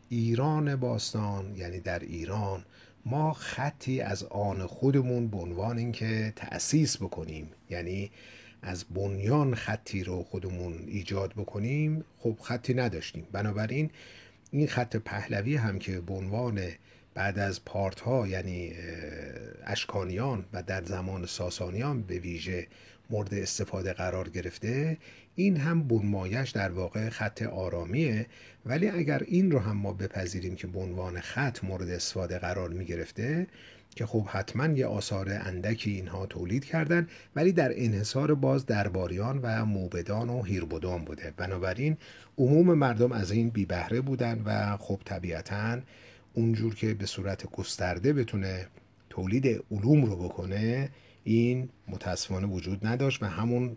ایران 0.09 0.75
باستان 0.75 1.55
یعنی 1.55 1.79
در 1.79 1.99
ایران 1.99 2.65
ما 3.05 3.33
خطی 3.33 4.01
از 4.01 4.23
آن 4.23 4.65
خودمون 4.65 5.27
به 5.27 5.37
عنوان 5.37 5.77
اینکه 5.77 6.33
تأسیس 6.35 6.97
بکنیم 6.97 7.49
یعنی 7.69 8.11
از 8.61 8.85
بنیان 8.85 9.55
خطی 9.55 10.03
رو 10.03 10.23
خودمون 10.23 10.73
ایجاد 10.87 11.33
بکنیم 11.33 12.03
خب 12.19 12.37
خطی 12.41 12.73
نداشتیم. 12.73 13.27
بنابراین 13.31 13.89
این 14.51 14.67
خط 14.67 14.95
پهلوی 14.95 15.55
هم 15.55 15.79
که 15.79 16.01
به 16.01 16.13
عنوان 16.13 16.61
بعد 17.19 17.39
از 17.39 17.65
پارت 17.65 17.99
ها 17.99 18.27
یعنی 18.27 18.73
اشکانیان 19.63 20.45
و 20.53 20.63
در 20.63 20.83
زمان 20.83 21.25
ساسانیان 21.25 22.01
به 22.01 22.19
ویژه 22.19 22.67
مورد 23.09 23.33
استفاده 23.33 23.93
قرار 23.93 24.29
گرفته 24.29 24.97
این 25.35 25.57
هم 25.57 25.87
بنمایش 25.87 26.49
در 26.49 26.71
واقع 26.71 27.09
خط 27.09 27.41
آرامیه. 27.41 28.25
ولی 28.65 28.89
اگر 28.89 29.23
این 29.27 29.51
رو 29.51 29.59
هم 29.59 29.77
ما 29.77 29.93
بپذیریم 29.93 30.55
که 30.55 30.67
به 30.67 30.79
عنوان 30.79 31.19
خط 31.19 31.63
مورد 31.63 31.89
استفاده 31.89 32.39
قرار 32.39 32.69
می 32.69 32.85
گرفته 32.85 33.47
که 33.95 34.05
خب 34.05 34.25
حتما 34.27 34.67
یه 34.67 34.85
آثار 34.85 35.29
اندکی 35.29 35.91
اینها 35.91 36.25
تولید 36.25 36.65
کردن 36.65 37.07
ولی 37.35 37.51
در 37.51 37.71
انحصار 37.75 38.35
باز 38.35 38.65
درباریان 38.65 39.39
و 39.43 39.65
موبدان 39.65 40.29
و 40.29 40.43
هیربودان 40.43 41.05
بوده. 41.05 41.33
بنابراین 41.37 41.97
عموم 42.37 42.73
مردم 42.73 43.11
از 43.11 43.31
این 43.31 43.49
بی 43.49 43.65
بهره 43.65 44.01
بودن 44.01 44.41
و 44.45 44.77
خب 44.77 45.01
طبیعتا 45.05 45.79
اونجور 46.33 46.75
که 46.75 46.93
به 46.93 47.05
صورت 47.05 47.51
گسترده 47.51 48.13
بتونه 48.13 48.67
تولید 49.09 49.63
علوم 49.71 50.05
رو 50.05 50.15
بکنه 50.15 50.89
این 51.23 51.69
متاسفانه 51.87 52.47
وجود 52.47 52.87
نداشت 52.87 53.23
و 53.23 53.25
همون 53.25 53.75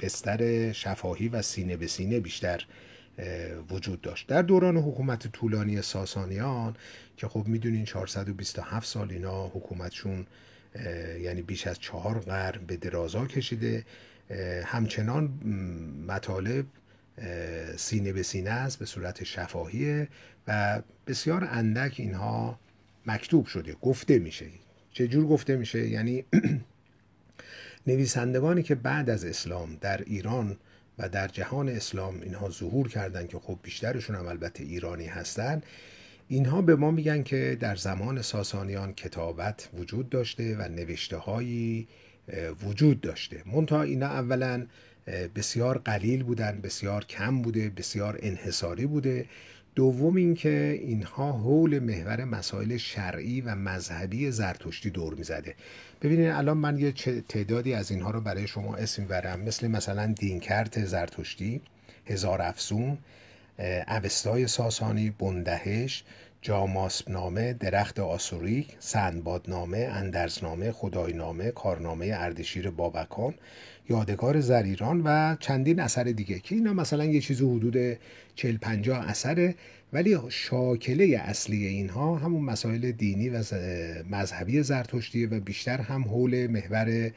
بستر 0.00 0.72
شفاهی 0.72 1.28
و 1.28 1.42
سینه 1.42 1.76
به 1.76 1.86
سینه 1.86 2.20
بیشتر 2.20 2.64
وجود 3.70 4.00
داشت. 4.00 4.26
در 4.26 4.42
دوران 4.42 4.76
حکومت 4.76 5.26
طولانی 5.26 5.82
ساسانیان 5.82 6.76
که 7.16 7.28
خب 7.28 7.48
می‌دونین 7.48 7.84
427 7.84 8.86
سال 8.86 9.10
اینا 9.10 9.46
حکومتشون 9.46 10.26
یعنی 11.20 11.42
بیش 11.42 11.66
از 11.66 11.80
چهار 11.80 12.18
قرن 12.18 12.66
به 12.66 12.76
درازا 12.76 13.26
کشیده. 13.26 13.84
همچنان 14.64 15.28
مطالب 16.08 16.66
سینه 17.76 18.12
به 18.12 18.22
سینه 18.22 18.50
است 18.50 18.78
به 18.78 18.84
صورت 18.84 19.24
شفاهیه 19.24 20.08
و 20.48 20.82
بسیار 21.06 21.48
اندک 21.50 21.94
اینها 21.98 22.58
مکتوب 23.06 23.46
شده 23.46 23.76
گفته 23.82 24.18
میشه. 24.18 24.46
چجور 24.92 25.26
گفته 25.26 25.56
میشه؟ 25.56 25.88
یعنی 25.88 26.24
نویسندگانی 27.86 28.62
که 28.62 28.74
بعد 28.74 29.10
از 29.10 29.24
اسلام 29.24 29.76
در 29.80 30.02
ایران 30.06 30.56
و 30.98 31.08
در 31.08 31.28
جهان 31.28 31.68
اسلام 31.68 32.20
اینها 32.20 32.50
ظهور 32.50 32.88
کردند 32.88 33.28
که 33.28 33.38
خب 33.38 33.58
بیشترشون 33.62 34.16
هم 34.16 34.26
البته 34.26 34.64
ایرانی 34.64 35.06
هستند 35.06 35.66
اینها 36.28 36.62
به 36.62 36.76
ما 36.76 36.90
میگن 36.90 37.22
که 37.22 37.56
در 37.60 37.76
زمان 37.76 38.22
ساسانیان 38.22 38.92
کتابت 38.92 39.68
وجود 39.74 40.08
داشته 40.08 40.56
و 40.56 40.68
نوشته 40.68 41.16
هایی 41.16 41.88
وجود 42.62 43.00
داشته. 43.00 43.42
منتها 43.46 43.82
اینا 43.82 44.06
اولا 44.06 44.66
بسیار 45.06 45.78
قلیل 45.78 46.22
بودن 46.22 46.60
بسیار 46.60 47.04
کم 47.04 47.42
بوده 47.42 47.70
بسیار 47.70 48.18
انحصاری 48.22 48.86
بوده. 48.86 49.26
دوم 49.74 50.16
اینکه 50.16 50.80
اینها 50.82 51.32
حول 51.32 51.78
محور 51.78 52.24
مسائل 52.24 52.76
شرعی 52.76 53.40
و 53.40 53.54
مذهبی 53.54 54.30
زرتشتی 54.30 54.90
دور 54.90 55.14
می‌زده. 55.14 55.54
ببینید 56.02 56.28
الان 56.28 56.56
من 56.56 56.78
یه 56.78 56.92
تعدادی 57.28 57.74
از 57.74 57.90
اینها 57.90 58.10
رو 58.10 58.20
برای 58.20 58.46
شما 58.46 58.76
اسم 58.76 59.02
می‌برم. 59.02 59.40
مثل 59.40 59.68
مثلا 59.68 60.14
دینکرت 60.18 60.84
زرتشتی 60.84 61.60
هزار 62.06 62.42
افسون 62.42 62.98
اوستای 63.88 64.46
ساسانی 64.46 65.10
بندهش 65.10 66.04
جاماسبنامه 66.44 67.52
درخت 67.52 68.00
آسوریک 68.00 68.76
سندبادنامه 68.78 69.78
اندرزنامه 69.78 70.72
خداینامه 70.72 71.50
کارنامه 71.50 72.10
اردشیر 72.14 72.70
بابکان 72.70 73.34
یادگار 73.88 74.40
زریران 74.40 75.02
و 75.04 75.36
چندین 75.40 75.80
اثر 75.80 76.04
دیگه 76.04 76.38
که 76.38 76.54
اینا 76.54 76.72
مثلا 76.72 77.04
یه 77.04 77.20
چیزی 77.20 77.44
حدود 77.44 77.98
40 78.34 78.56
50 78.56 79.08
اثره 79.08 79.54
ولی 79.92 80.18
شاکله 80.28 81.18
اصلی 81.18 81.66
اینها 81.66 82.16
همون 82.16 82.44
مسائل 82.44 82.92
دینی 82.92 83.28
و 83.28 83.42
مذهبی 84.10 84.62
زرتشتیه 84.62 85.28
و 85.28 85.40
بیشتر 85.40 85.80
هم 85.80 86.04
حول 86.04 86.46
محور 86.46 87.10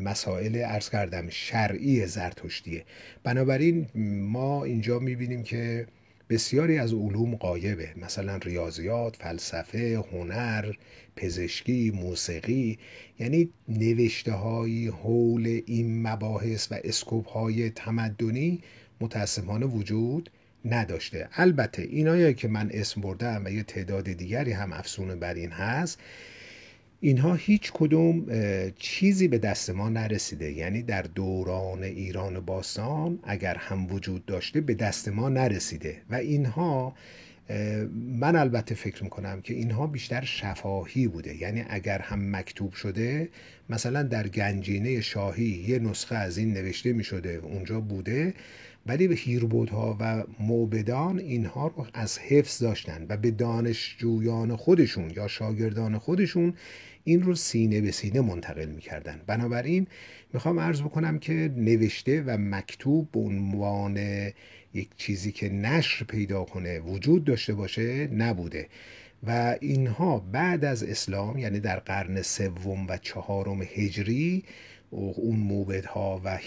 مسائل 0.00 0.62
ارز 0.64 0.90
کردم 0.90 1.28
شرعی 1.28 2.06
زرتشتیه. 2.06 2.84
بنابراین 3.24 3.86
ما 4.20 4.64
اینجا 4.64 4.98
می‌بینیم 4.98 5.42
که 5.42 5.86
بسیاری 6.30 6.78
از 6.78 6.92
علوم 6.92 7.34
قایبه 7.36 7.88
مثلا 7.96 8.36
ریاضیات، 8.36 9.16
فلسفه، 9.16 10.04
هنر، 10.12 10.72
پزشکی، 11.16 11.90
موسیقی. 11.90 12.78
یعنی 13.18 13.50
نوشته 13.68 14.32
های 14.32 14.88
حول 14.88 15.60
این 15.66 16.02
مباحث 16.02 16.72
و 16.72 16.78
اسکوپ 16.84 17.28
های 17.28 17.70
تمدنی 17.70 18.60
متاسفانه 19.00 19.66
وجود 19.66 20.30
نداشته. 20.64 21.28
البته 21.32 21.82
اینایی 21.82 22.34
که 22.34 22.48
من 22.48 22.70
اسم 22.72 23.00
بردم 23.00 23.42
و 23.44 23.48
یه 23.48 23.62
تعداد 23.62 24.12
دیگری 24.12 24.52
هم 24.52 24.72
افسونه 24.72 25.14
بر 25.14 25.34
این 25.34 25.50
هست 25.50 25.98
اینها 27.00 27.34
هیچ 27.34 27.72
کدوم 27.74 28.26
چیزی 28.78 29.28
به 29.28 29.38
دست 29.38 29.70
ما 29.70 29.88
نرسیده. 29.88 30.52
یعنی 30.52 30.82
در 30.82 31.02
دوران 31.02 31.82
ایران 31.82 32.40
باستان 32.40 33.18
اگر 33.22 33.54
هم 33.54 33.92
وجود 33.92 34.26
داشته 34.26 34.60
به 34.60 34.74
دست 34.74 35.08
ما 35.08 35.28
نرسیده. 35.28 35.96
و 36.10 36.14
اینها 36.14 36.94
من 37.94 38.36
البته 38.36 38.74
فکر 38.74 39.04
می‌کنم 39.04 39.40
که 39.40 39.54
اینها 39.54 39.86
بیشتر 39.86 40.24
شفاهی 40.24 41.08
بوده. 41.08 41.42
یعنی 41.42 41.64
اگر 41.68 41.98
هم 41.98 42.36
مکتوب 42.36 42.72
شده 42.72 43.28
مثلا 43.70 44.02
در 44.02 44.28
گنجینه 44.28 45.00
شاهی 45.00 45.64
یه 45.68 45.78
نسخه 45.78 46.16
از 46.16 46.38
این 46.38 46.52
نوشته 46.52 46.92
می‌شده 46.92 47.40
اونجا 47.42 47.80
بوده. 47.80 48.34
ولی 48.86 49.08
به 49.08 49.14
هیربودها 49.14 49.96
و 50.00 50.24
موبدان 50.40 51.18
اینها 51.18 51.66
رو 51.66 51.86
از 51.94 52.18
حفظ 52.18 52.62
داشتن 52.62 53.06
و 53.08 53.16
به 53.16 53.30
دانشجویان 53.30 54.56
خودشون 54.56 55.10
یا 55.16 55.28
شاگردان 55.28 55.98
خودشون 55.98 56.54
این 57.04 57.22
رو 57.22 57.34
سینه 57.34 57.80
به 57.80 57.90
سینه 57.90 58.20
منتقل 58.20 58.66
می‌کردن. 58.66 59.20
بنابراین 59.26 59.86
می‌خوام 60.32 60.60
عرض 60.60 60.80
بکنم 60.80 61.18
که 61.18 61.52
نوشته 61.56 62.22
و 62.22 62.36
مکتوب 62.40 63.10
به 63.12 63.20
عنوان 63.20 63.96
یک 64.74 64.88
چیزی 64.96 65.32
که 65.32 65.48
نشر 65.48 66.04
پیدا 66.04 66.44
کنه 66.44 66.80
وجود 66.80 67.24
داشته 67.24 67.54
باشه 67.54 68.06
نبوده. 68.06 68.68
و 69.26 69.56
اینها 69.60 70.18
بعد 70.18 70.64
از 70.64 70.82
اسلام 70.82 71.38
یعنی 71.38 71.60
در 71.60 71.78
قرن 71.78 72.22
سوم 72.22 72.86
و 72.88 72.98
چهارم 72.98 73.62
هجری 73.62 74.44
اون 74.90 75.36
موبدها 75.36 76.20
و 76.24 76.38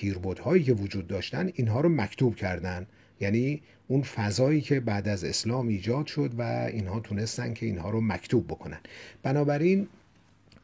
هایی 0.43 0.63
که 0.63 0.73
وجود 0.73 1.07
داشتن 1.07 1.51
اینها 1.55 1.81
رو 1.81 1.89
مکتوب 1.89 2.35
کردن. 2.35 2.87
یعنی 3.19 3.61
اون 3.87 4.01
فضایی 4.01 4.61
که 4.61 4.79
بعد 4.79 5.07
از 5.07 5.23
اسلام 5.23 5.67
ایجاد 5.67 6.07
شد 6.07 6.31
و 6.37 6.41
اینها 6.41 6.99
تونستن 6.99 7.53
که 7.53 7.65
اینها 7.65 7.89
رو 7.89 8.01
مکتوب 8.01 8.47
بکنن. 8.47 8.79
بنابراین 9.23 9.87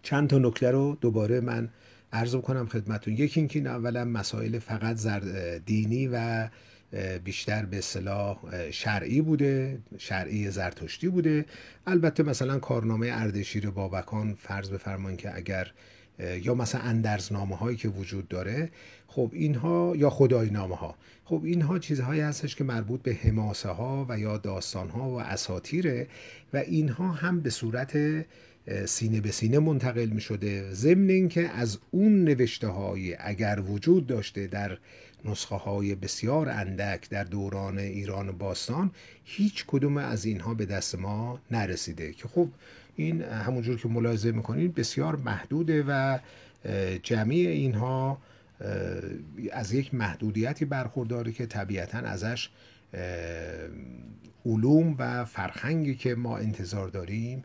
چند 0.03 0.29
تا 0.29 0.37
نکته 0.37 0.71
رو 0.71 0.97
دوباره 1.01 1.39
من 1.39 1.69
عرض 2.13 2.35
کنم 2.35 2.67
خدمتون 2.67 3.13
یکی 3.13 3.39
اینکه 3.39 3.59
این 3.59 3.67
اولا 3.67 4.05
مسائل 4.05 4.59
فقط 4.59 5.07
دینی 5.65 6.07
و 6.07 6.47
بیشتر 7.23 7.65
به 7.65 7.77
اصطلاح 7.77 8.37
شرعی 8.71 9.21
بوده 9.21 9.79
شرعی 9.97 10.49
زرتشتی 10.49 11.09
بوده. 11.09 11.45
البته 11.87 12.23
مثلا 12.23 12.59
کارنامه 12.59 13.09
اردشیر 13.11 13.69
بابکان 13.69 14.33
فرض 14.33 14.69
بفرمایید 14.69 15.19
که 15.19 15.35
اگر 15.35 15.71
یا 16.19 16.55
مثلا 16.55 16.81
اندرزنامه 16.81 17.55
هایی 17.55 17.77
که 17.77 17.89
وجود 17.89 18.27
داره 18.27 18.69
خب 19.07 19.31
اینها 19.33 19.93
یا 19.95 20.09
خدای 20.09 20.49
نامه 20.49 20.75
ها 20.75 20.95
خب 21.25 21.41
اینها 21.43 21.79
چیزهایی 21.79 22.21
هستش 22.21 22.55
که 22.55 22.63
مربوط 22.63 23.01
به 23.01 23.13
حماسه 23.13 23.69
ها 23.69 24.05
و 24.09 24.19
یا 24.19 24.37
داستان 24.37 24.89
ها 24.89 25.09
و 25.09 25.21
اساتیره 25.21 26.07
و 26.53 26.57
اینها 26.57 27.11
هم 27.11 27.39
به 27.41 27.49
صورت 27.49 27.97
سینه 28.85 29.21
به 29.21 29.31
سینه 29.31 29.59
منتقل 29.59 30.05
می 30.05 30.21
شده 30.21 30.73
ضمن 30.73 31.09
اینکه 31.09 31.49
از 31.49 31.77
اون 31.91 32.23
نوشته 32.23 32.67
های 32.67 33.15
اگر 33.19 33.63
وجود 33.67 34.07
داشته 34.07 34.47
در 34.47 34.77
نسخه 35.25 35.55
های 35.55 35.95
بسیار 35.95 36.49
اندک 36.49 37.09
در 37.09 37.23
دوران 37.23 37.77
ایران 37.77 38.31
باستان 38.31 38.91
هیچ 39.23 39.65
کدوم 39.67 39.97
از 39.97 40.25
اینها 40.25 40.53
به 40.53 40.65
دست 40.65 40.95
ما 40.95 41.39
نرسیده. 41.51 42.13
که 42.13 42.27
خب 42.27 42.49
این 42.99 43.21
همونجور 43.21 43.77
که 43.77 43.87
ملاحظه 43.87 44.31
می‌کنید 44.31 44.75
بسیار 44.75 45.15
محدوده 45.15 45.83
و 45.87 46.19
جمعی 47.03 47.47
اینها 47.47 48.21
از 49.51 49.73
یک 49.73 49.93
محدودیتی 49.93 50.65
برخورداره 50.65 51.31
که 51.31 51.45
طبیعتا 51.45 51.97
ازش 51.97 52.49
علوم 54.45 54.95
و 54.99 55.25
فرهنگی 55.25 55.95
که 55.95 56.15
ما 56.15 56.37
انتظار 56.37 56.87
داریم 56.87 57.43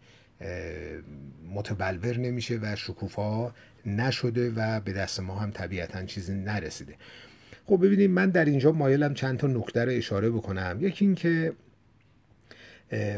متبلور 1.54 2.16
نمیشه 2.16 2.58
و 2.62 2.76
شکوفا 2.76 3.52
نشده 3.86 4.50
و 4.56 4.80
به 4.80 4.92
دست 4.92 5.20
ما 5.20 5.38
هم 5.38 5.50
طبیعتا 5.50 6.04
چیزی 6.04 6.34
نرسیده. 6.34 6.94
خب 7.66 7.86
ببینید 7.86 8.10
من 8.10 8.30
در 8.30 8.44
اینجا 8.44 8.72
مایلم 8.72 9.14
چند 9.14 9.38
تا 9.38 9.46
نکته 9.46 9.84
رو 9.84 9.92
اشاره 9.92 10.30
بکنم. 10.30 10.78
یکی 10.80 11.04
اینکه 11.04 11.52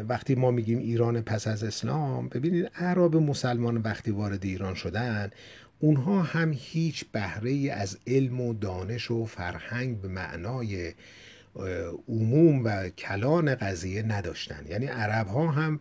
وقتی 0.09 0.35
ما 0.35 0.51
میگیم 0.51 0.79
ایران 0.79 1.21
پس 1.21 1.47
از 1.47 1.65
اسلام 1.65 2.29
ببینید 2.29 2.71
اعراب 2.75 3.17
مسلمان 3.17 3.77
وقتی 3.77 4.11
وارد 4.11 4.45
ایران 4.45 4.75
شدن 4.75 5.31
اونها 5.79 6.23
هم 6.23 6.53
هیچ 6.57 7.05
بهره 7.13 7.73
از 7.73 7.99
علم 8.07 8.41
و 8.41 8.55
دانش 8.55 9.11
و 9.11 9.27
فرهنگ 9.27 10.01
به 10.01 10.09
معنای 10.09 10.93
عموم 12.09 12.65
و 12.65 12.89
کلان 12.89 13.55
قضیه 13.55 14.03
نداشتن. 14.03 14.65
یعنی 14.69 14.87
عرب 14.87 15.27
ها 15.27 15.51
هم 15.51 15.81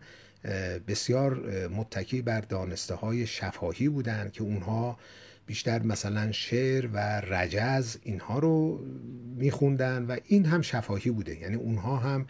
بسیار 0.88 1.34
متکی 1.68 2.22
بر 2.22 2.40
دانسته 2.40 2.94
های 2.94 3.26
شفاهی 3.26 3.88
بودند 3.88 4.32
که 4.32 4.42
اونها 4.42 4.98
بیشتر 5.46 5.82
مثلا 5.82 6.32
شعر 6.32 6.88
و 6.92 7.20
رجز 7.20 7.96
اینها 8.02 8.38
رو 8.38 8.84
میخوندن 9.36 10.02
و 10.02 10.16
این 10.24 10.44
هم 10.44 10.62
شفاهی 10.62 11.10
بوده. 11.10 11.40
یعنی 11.40 11.56
اونها 11.56 11.96
هم 11.96 12.26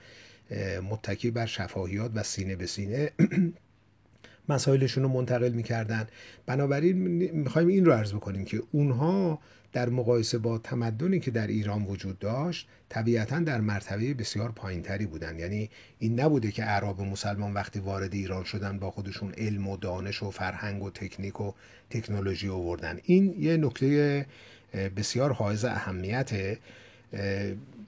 متکی 0.90 1.30
بر 1.30 1.46
شفاهیات 1.46 2.10
و 2.14 2.22
سینه 2.22 2.56
به 2.56 2.66
سینه 2.66 3.10
مسائلشون 4.48 5.02
رو 5.02 5.08
منتقل 5.08 5.52
می‌کردن. 5.52 6.06
بنابراین 6.46 6.96
می‌خوایم 7.32 7.68
این 7.68 7.84
رو 7.84 7.92
عرض 7.92 8.12
بکنیم 8.12 8.44
که 8.44 8.62
اونها 8.72 9.38
در 9.72 9.88
مقایسه 9.88 10.38
با 10.38 10.58
تمدنی 10.58 11.20
که 11.20 11.30
در 11.30 11.46
ایران 11.46 11.82
وجود 11.84 12.18
داشت 12.18 12.68
طبیعتا 12.88 13.38
در 13.38 13.60
مرتبه 13.60 14.14
بسیار 14.14 14.52
پایینتری 14.52 15.06
بودن. 15.06 15.38
یعنی 15.38 15.70
این 15.98 16.20
نبوده 16.20 16.50
که 16.50 16.64
اعراب 16.64 17.00
مسلمان 17.00 17.54
وقتی 17.54 17.78
وارد 17.78 18.14
ایران 18.14 18.44
شدن 18.44 18.78
با 18.78 18.90
خودشون 18.90 19.32
علم 19.32 19.68
و 19.68 19.76
دانش 19.76 20.22
و 20.22 20.30
فرهنگ 20.30 20.82
و 20.82 20.90
تکنیک 20.90 21.40
و 21.40 21.52
تکنولوژی 21.90 22.48
آوردن. 22.48 23.00
این 23.04 23.34
یه 23.38 23.56
نکته 23.56 24.26
بسیار 24.96 25.32
حائز 25.32 25.64
اهمیته. 25.64 26.58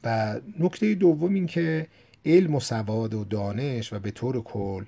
و 0.04 0.40
نکته 0.58 0.94
دوم 0.94 1.34
این 1.34 1.46
که 1.46 1.86
علم 2.26 2.54
و 2.54 2.60
سواد 2.60 3.14
و 3.14 3.24
دانش 3.24 3.92
و 3.92 3.98
به 3.98 4.10
طور 4.10 4.42
کل 4.42 4.84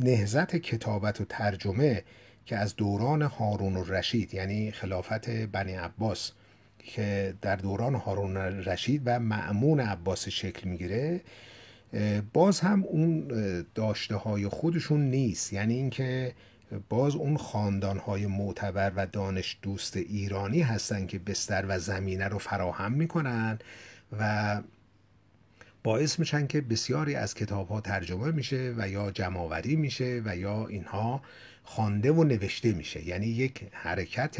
نهزت 0.00 0.56
کتابت 0.56 1.20
و 1.20 1.24
ترجمه 1.24 2.02
که 2.46 2.56
از 2.56 2.76
دوران 2.76 3.22
هارون 3.22 3.76
الرشید 3.76 4.34
یعنی 4.34 4.70
خلافت 4.70 5.30
بنی 5.30 5.72
عباس 5.72 6.32
که 6.78 7.34
در 7.42 7.56
دوران 7.56 7.94
هارون 7.94 8.36
الرشید 8.36 9.02
و 9.04 9.18
معمون 9.18 9.80
عباس 9.80 10.28
شکل 10.28 10.68
می‌گیره 10.68 11.20
باز 12.32 12.60
هم 12.60 12.84
اون 12.84 13.28
داشته 13.74 14.16
های 14.16 14.48
خودشون 14.48 15.00
نیست. 15.10 15.52
یعنی 15.52 15.74
اینکه 15.74 16.34
باز 16.88 17.14
اون 17.14 17.36
خاندان 17.36 17.98
های 17.98 18.26
معتبر 18.26 18.92
و 18.96 19.06
دانش 19.06 19.58
دوست 19.62 19.96
ایرانی 19.96 20.60
هستن 20.60 21.06
که 21.06 21.18
بستر 21.18 21.64
و 21.68 21.78
زمینه 21.78 22.28
رو 22.28 22.38
فراهم 22.38 22.92
می‌کنن 22.92 23.58
و 24.18 24.62
باعث 25.86 26.18
میشن 26.18 26.46
که 26.46 26.60
بسیاری 26.60 27.14
از 27.14 27.34
کتاب 27.34 27.68
ها 27.68 27.80
ترجمه 27.80 28.30
میشه 28.30 28.74
و 28.76 28.88
یا 28.88 29.10
جمعآوری 29.10 29.76
میشه 29.76 30.22
و 30.24 30.36
یا 30.36 30.66
اینها 30.66 31.22
خوانده 31.64 32.12
و 32.12 32.24
نوشته 32.24 32.72
میشه. 32.72 33.08
یعنی 33.08 33.26
یک 33.26 33.68
حرکت 33.72 34.36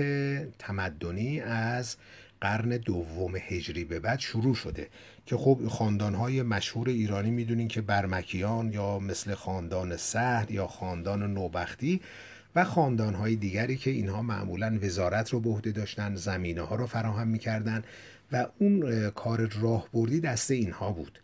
تمدنی 0.58 1.40
از 1.40 1.96
قرن 2.40 2.68
دوم 2.68 3.36
هجری 3.36 3.84
به 3.84 4.00
بعد 4.00 4.18
شروع 4.18 4.54
شده 4.54 4.88
که 5.26 5.36
خب 5.36 5.60
های 6.00 6.42
مشهور 6.42 6.88
ایرانی 6.88 7.30
می‌دونین 7.30 7.68
که 7.68 7.80
برمکیان 7.80 8.72
یا 8.72 8.98
مثل 8.98 9.34
خاندان 9.34 9.96
سهر 9.96 10.50
یا 10.50 10.66
خاندان 10.66 11.34
نوبختی 11.34 12.00
و 12.54 12.64
های 12.64 13.36
دیگری 13.36 13.76
که 13.76 13.90
اینها 13.90 14.22
معمولا 14.22 14.78
وزارت 14.82 15.30
رو 15.30 15.40
به 15.40 15.50
عهده 15.50 15.72
داشتن 15.72 16.14
زمینه 16.14 16.62
ها 16.62 16.76
رو 16.76 16.86
فراهم 16.86 17.28
می‌کردن 17.28 17.82
و 18.32 18.46
اون 18.58 19.10
کار 19.10 19.48
راهبردی 19.60 20.20
دست 20.20 20.50
اینها 20.50 20.92
بود. 20.92 21.18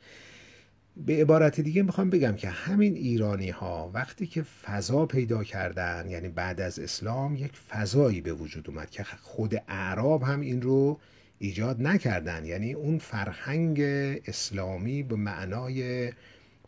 به 0.97 1.21
عبارت 1.21 1.61
دیگه 1.61 1.83
می‌خوام 1.83 2.11
بگم 2.11 2.37
که 2.37 2.49
همین 2.49 2.95
ایرانی 2.95 3.51
ها 3.51 3.91
وقتی 3.95 4.27
که 4.27 4.43
فضا 4.43 5.07
پیدا 5.07 5.45
کردن 5.45 6.07
یعنی 6.09 6.29
بعد 6.29 6.61
از 6.61 6.79
اسلام 6.79 7.37
یک 7.37 7.53
فضایی 7.57 8.21
به 8.21 8.33
وجود 8.33 8.69
اومد 8.71 8.91
که 8.91 9.05
خود 9.05 9.63
اعراب 9.69 10.23
هم 10.23 10.41
این 10.41 10.63
رو 10.63 11.01
ایجاد 11.39 11.83
نکردن. 11.83 12.45
یعنی 12.45 12.73
اون 12.73 12.99
فرهنگ 12.99 13.81
اسلامی 14.27 15.03
به 15.03 15.17
معنای 15.17 16.13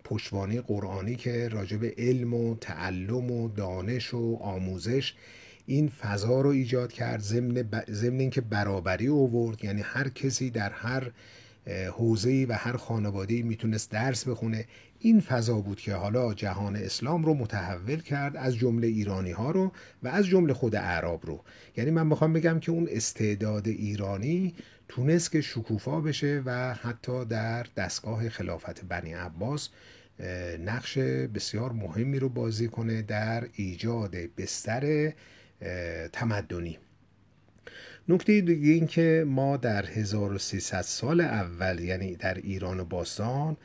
پشتوانه 0.05 0.61
قرآنی 0.61 1.17
که 1.17 1.49
راجع 1.49 1.77
به 1.77 1.95
علم 1.99 2.35
و 2.35 2.57
تعلم 2.57 3.31
و 3.31 3.49
دانش 3.49 4.15
و 4.15 4.39
آموزش 4.41 5.15
این 5.67 5.89
فضا 5.89 6.41
رو 6.41 6.51
ایجاد 6.51 6.93
کرد 6.93 7.21
ضمن 7.21 7.55
ب... 7.63 7.85
اینکه 8.03 8.41
برابری 8.41 9.07
اوورد 9.07 9.65
یعنی 9.65 9.81
هر 9.81 10.09
کسی 10.09 10.51
در 10.51 10.71
هر 10.71 11.11
حوزه‌ای 11.93 12.45
و 12.45 12.53
هر 12.53 12.77
خانواده‌ای 12.77 13.43
می‌تونست 13.43 13.91
درس 13.91 14.29
بخونه. 14.29 14.65
این 14.99 15.21
فضا 15.21 15.61
بود 15.61 15.81
که 15.81 15.95
حالا 15.95 16.35
جهان 16.35 16.77
اسلام 16.77 17.25
رو 17.25 17.35
متحول 17.35 18.01
کرد 18.01 18.37
از 18.37 18.57
جمله 18.57 18.87
ایرانی 18.87 19.31
ها 19.31 19.51
رو 19.51 19.73
و 20.03 20.09
از 20.09 20.27
جمله 20.27 20.53
خود 20.53 20.75
اعراب 20.75 21.27
رو. 21.27 21.41
یعنی 21.77 21.91
من 21.91 22.07
می‌خوام 22.07 22.33
بگم 22.33 22.61
که 22.61 22.73
اون 22.73 22.89
استعداد 22.91 23.69
ایرانی 23.69 24.55
تونست 24.89 25.33
که 25.33 25.41
شکوفا 25.41 26.01
بشه 26.01 26.43
و 26.45 26.75
حتی 26.75 27.25
در 27.25 27.67
دستگاه 27.77 28.29
خلافت 28.29 28.85
بنی 28.85 29.13
عباس 29.13 29.69
نقش 30.65 30.99
بسیار 30.99 31.73
مهمی 31.73 32.19
رو 32.19 32.29
بازی 32.29 32.69
کنه 32.69 33.03
در 33.03 33.49
ایجاد 33.55 34.17
بستر 34.37 35.13
تمدنی. 36.13 36.79
نکته 38.09 38.41
دیگه 38.41 38.73
این 38.73 38.87
که 38.87 39.25
ما 39.27 39.57
در 39.57 39.87
1300 39.87 40.83
سال 40.83 41.21
اول 41.21 41.81
یعنی 41.81 42.17
در 42.17 42.35
ایران 42.35 42.85
باستان 42.85 43.57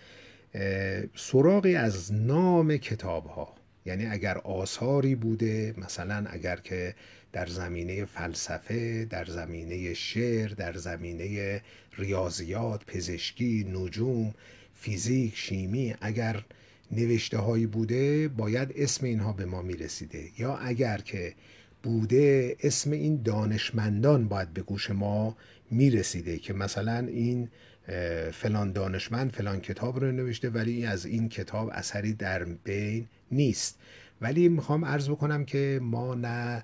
سراغی 1.16 1.76
از 1.76 2.14
نام 2.14 2.78
کتاب 2.78 3.26
ها 3.26 3.56
یعنی 3.86 4.06
اگر 4.06 4.38
آثاری 4.38 5.16
بوده 5.16 5.74
مثلا 5.78 6.26
اگر 6.30 6.56
که 6.56 6.96
در 7.34 7.46
زمینه 7.46 8.06
فلسفه 8.06 9.06
در 9.06 9.26
زمینه 9.26 9.94
شعر 9.94 10.50
در 10.50 10.74
زمینه 10.74 11.62
ریاضیات 11.98 12.86
پزشکی 12.86 13.68
نجوم 13.74 14.34
فیزیک 14.82 15.36
شیمی 15.36 15.96
اگر 16.02 16.46
نوشته 16.92 17.38
هایی 17.38 17.66
بوده 17.66 18.28
باید 18.28 18.74
اسم 18.76 19.06
اینها 19.06 19.34
به 19.34 19.46
ما 19.46 19.62
می‌رسیده. 19.62 20.24
یا 20.38 20.58
اگر 20.58 20.98
که 20.98 21.34
بوده 21.84 22.56
اسم 22.64 22.92
این 22.92 23.22
دانشمندان 23.22 24.28
باید 24.28 24.54
به 24.54 24.62
گوش 24.62 24.92
ما 24.92 25.38
می‌رسیده 25.72 26.38
که 26.38 26.54
مثلا 26.54 27.08
این 27.08 27.50
فلان 28.32 28.72
دانشمند 28.72 29.32
فلان 29.32 29.60
کتاب 29.60 30.00
رو 30.00 30.12
نوشته 30.12 30.50
ولی 30.50 30.86
از 30.86 31.06
این 31.06 31.30
کتاب 31.30 31.70
اثری 31.74 32.14
در 32.14 32.44
بین 32.44 33.08
نیست. 33.32 33.80
ولی 34.22 34.50
می‌خوام 34.50 34.86
عرض 34.86 35.10
بکنم 35.10 35.46
که 35.46 35.80
ما 35.84 36.16
نه 36.16 36.64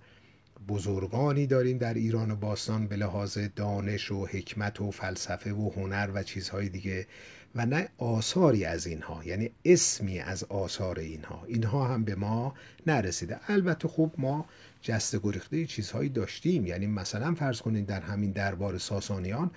بزرگانی 0.67 1.47
داریم 1.47 1.77
در 1.77 1.93
ایران 1.93 2.35
باستان 2.35 2.87
به 2.87 2.95
لحاظ 2.95 3.37
دانش 3.55 4.11
و 4.11 4.25
حکمت 4.25 4.81
و 4.81 4.91
فلسفه 4.91 5.53
و 5.53 5.71
هنر 5.75 6.09
و 6.13 6.23
چیزهای 6.23 6.69
دیگه 6.69 7.07
و 7.55 7.65
نه 7.65 7.89
آثاری 7.97 8.65
از 8.65 8.87
اینها 8.87 9.23
یعنی 9.25 9.49
اسمی 9.65 10.19
از 10.19 10.43
آثار 10.43 10.99
اینها. 10.99 11.43
اینها 11.47 11.87
هم 11.87 12.03
به 12.03 12.15
ما 12.15 12.53
نرسیده. 12.87 13.39
البته 13.47 13.87
خوب 13.87 14.13
ما 14.17 14.45
جست 14.81 15.15
گریخته 15.23 15.65
چیزهایی 15.65 16.09
داشتیم. 16.09 16.65
یعنی 16.65 16.87
مثلا 16.87 17.33
فرض 17.35 17.61
کنید 17.61 17.85
در 17.85 18.01
همین 18.01 18.31
دربار 18.31 18.77
ساسانیان 18.77 19.51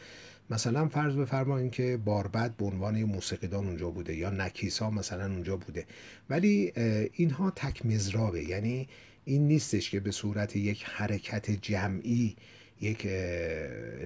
مثلا 0.50 0.88
فرض 0.88 1.16
بفرمایید 1.16 1.72
که 1.72 1.96
باربد 2.04 2.56
به 2.56 2.64
عنوان 2.64 3.04
موسیقیدان 3.04 3.66
اونجا 3.66 3.90
بوده 3.90 4.16
یا 4.16 4.30
نکیسا 4.30 4.90
مثلا 4.90 5.24
اونجا 5.24 5.56
بوده. 5.56 5.87
ولی 6.30 6.72
اینها 7.12 7.50
تک 7.50 7.87
مزرابه 7.87 8.44
یعنی 8.44 8.88
این 9.24 9.48
نیستش 9.48 9.90
که 9.90 10.00
به 10.00 10.11
صورت 10.11 10.56
یک 10.56 10.84
حرکت 10.84 11.50
جمعی 11.50 12.37
یک 12.80 13.06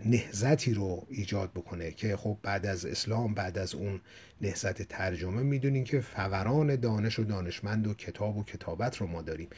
نهزتی 0.05 0.75
رو 0.75 1.07
ایجاد 1.09 1.51
بکنه 1.51 1.91
که 1.91 2.17
خب 2.17 2.37
بعد 2.43 2.67
از 2.67 2.87
اسلام 2.87 3.35
بعد 3.35 3.59
از 3.59 3.75
اون 3.75 4.01
نهزت 4.41 4.83
ترجمه 4.83 5.43
می‌دونین 5.43 5.85
که 5.85 6.01
فوران 6.01 6.77
دانش 6.77 7.19
و 7.19 7.25
دانشمند 7.25 7.87
و 7.87 7.95
کتاب 7.95 8.37
و 8.37 8.45
کتابت 8.45 8.97
رو 8.97 9.07
ما 9.07 9.23
داریم. 9.23 9.49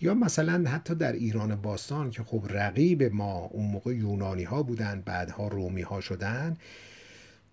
یا 0.00 0.14
مثلا 0.14 0.70
حتی 0.70 0.94
در 0.94 1.12
ایران 1.12 1.56
باستان 1.56 2.10
که 2.10 2.22
خب 2.22 2.46
رقیب 2.50 3.02
ما 3.02 3.38
اون 3.52 3.66
موقع 3.70 3.94
یونانی 3.94 4.44
ها 4.44 4.62
بودن 4.62 5.02
بعدها 5.04 5.48
رومی 5.48 5.82
ها 5.82 6.00
شدن 6.00 6.56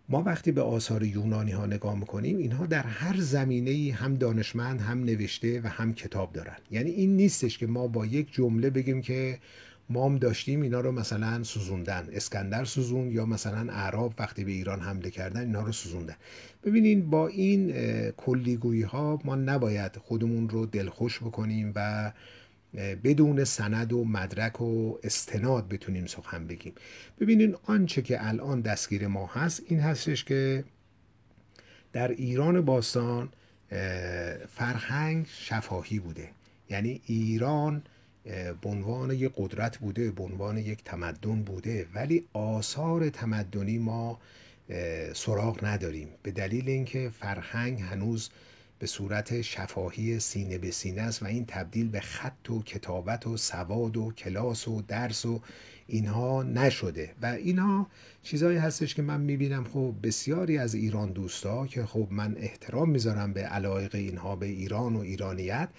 ما 0.10 0.24
وقتی 0.24 0.52
به 0.52 0.62
آثار 0.62 1.04
یونانی 1.04 1.52
ها 1.52 1.66
نگاه 1.66 2.00
می‌کنیم 2.00 2.38
اینها 2.38 2.66
در 2.66 2.84
هر 2.84 3.18
زمینه 3.20 3.94
هم 3.94 4.16
دانشمند 4.16 4.82
هم 4.82 5.04
نوشته 5.04 5.62
و 5.62 5.68
هم 5.68 5.94
کتاب 5.94 6.34
دارن. 6.34 6.58
یعنی 6.72 6.90
این 6.90 7.16
نیستش 7.16 7.58
که 7.58 7.68
ما 7.68 7.88
با 7.88 8.06
یک 8.06 8.34
جمله 8.34 8.70
بگیم 8.70 9.02
که 9.02 9.40
ما 9.92 10.06
هم 10.06 10.18
داشتیم 10.18 10.62
اینا 10.62 10.80
رو 10.80 10.92
مثلا 10.92 11.44
سوزوندن. 11.44 12.08
اسکندر 12.12 12.66
سوزون 12.66 13.12
یا 13.12 13.26
مثلا 13.26 13.74
اعراب 13.74 14.14
وقتی 14.20 14.44
به 14.44 14.52
ایران 14.52 14.80
حمله 14.80 15.10
کردن 15.10 15.42
اینا 15.42 15.62
رو 15.62 15.72
سوزوندن. 15.72 16.16
ببینین 16.64 17.10
با 17.10 17.28
این 17.28 17.72
کلیگویی 18.12 18.82
ها 18.82 19.20
ما 19.24 19.36
نباید 19.36 19.96
خودمون 19.96 20.50
رو 20.50 20.66
دلخوش 20.66 21.20
بکنیم 21.20 21.72
و 21.76 22.12
بدون 23.04 23.44
سند 23.44 23.94
و 23.94 24.06
مدرک 24.06 24.62
و 24.62 24.98
استناد 25.04 25.68
بتونیم 25.68 26.06
سخن 26.06 26.48
بگیم. 26.48 26.74
ببینین 27.20 27.56
آنچه 27.64 28.02
که 28.02 28.28
الان 28.28 28.62
دستگیر 28.62 29.08
ما 29.08 29.26
هست 29.26 29.64
این 29.68 29.80
هستش 29.80 30.24
که 30.24 30.64
در 31.94 32.08
ایران 32.08 32.62
باستان 32.62 33.30
فرهنگ 34.50 35.26
شفاهی 35.30 36.00
بوده. 36.00 36.30
یعنی 36.70 37.02
ایران 37.06 37.84
به 38.62 38.70
عنوان 38.70 39.12
یک 39.12 39.32
قدرت 39.36 39.78
بوده 39.78 40.12
به 40.12 40.24
عنوان 40.24 40.58
یک 40.58 40.84
تمدن 40.84 41.44
بوده. 41.44 41.88
ولی 41.94 42.26
آثار 42.34 43.10
تمدنی 43.10 43.78
ما 43.78 44.20
سراغ 45.14 45.66
نداریم. 45.66 46.08
به 46.24 46.32
دلیل 46.32 46.70
اینکه 46.70 47.12
فرهنگ 47.20 47.82
هنوز 47.82 48.30
به 48.80 48.88
صورت 48.88 49.42
شفاهی 49.42 50.20
سینه 50.20 50.58
به 50.58 50.72
سینه 50.72 51.02
است 51.02 51.24
و 51.24 51.26
این 51.26 51.46
تبدیل 51.48 51.90
به 51.90 52.00
خط 52.00 52.50
و 52.50 52.64
کتابت 52.64 53.28
و 53.28 53.38
سواد 53.38 53.98
و 53.98 54.12
کلاس 54.12 54.68
و 54.68 54.82
درس 54.82 55.26
و 55.26 55.42
اینها 55.88 56.44
نشده. 56.44 57.12
و 57.22 57.26
اینها 57.26 57.88
چیزهایی 58.24 58.58
هستش 58.58 58.96
که 58.96 59.02
من 59.02 59.22
می‌بینم. 59.22 59.64
خب 59.64 59.96
بسیاری 60.04 60.58
از 60.58 60.74
ایران 60.74 61.12
دوستا 61.12 61.68
که 61.68 61.86
خب 61.86 62.08
من 62.12 62.36
احترام 62.38 62.90
می‌ذارم 62.90 63.34
به 63.34 63.42
علایق 63.42 63.96
اینها 63.96 64.36
به 64.36 64.46
ایران 64.46 64.96
و 64.96 65.00
ایرانیت 65.00 65.70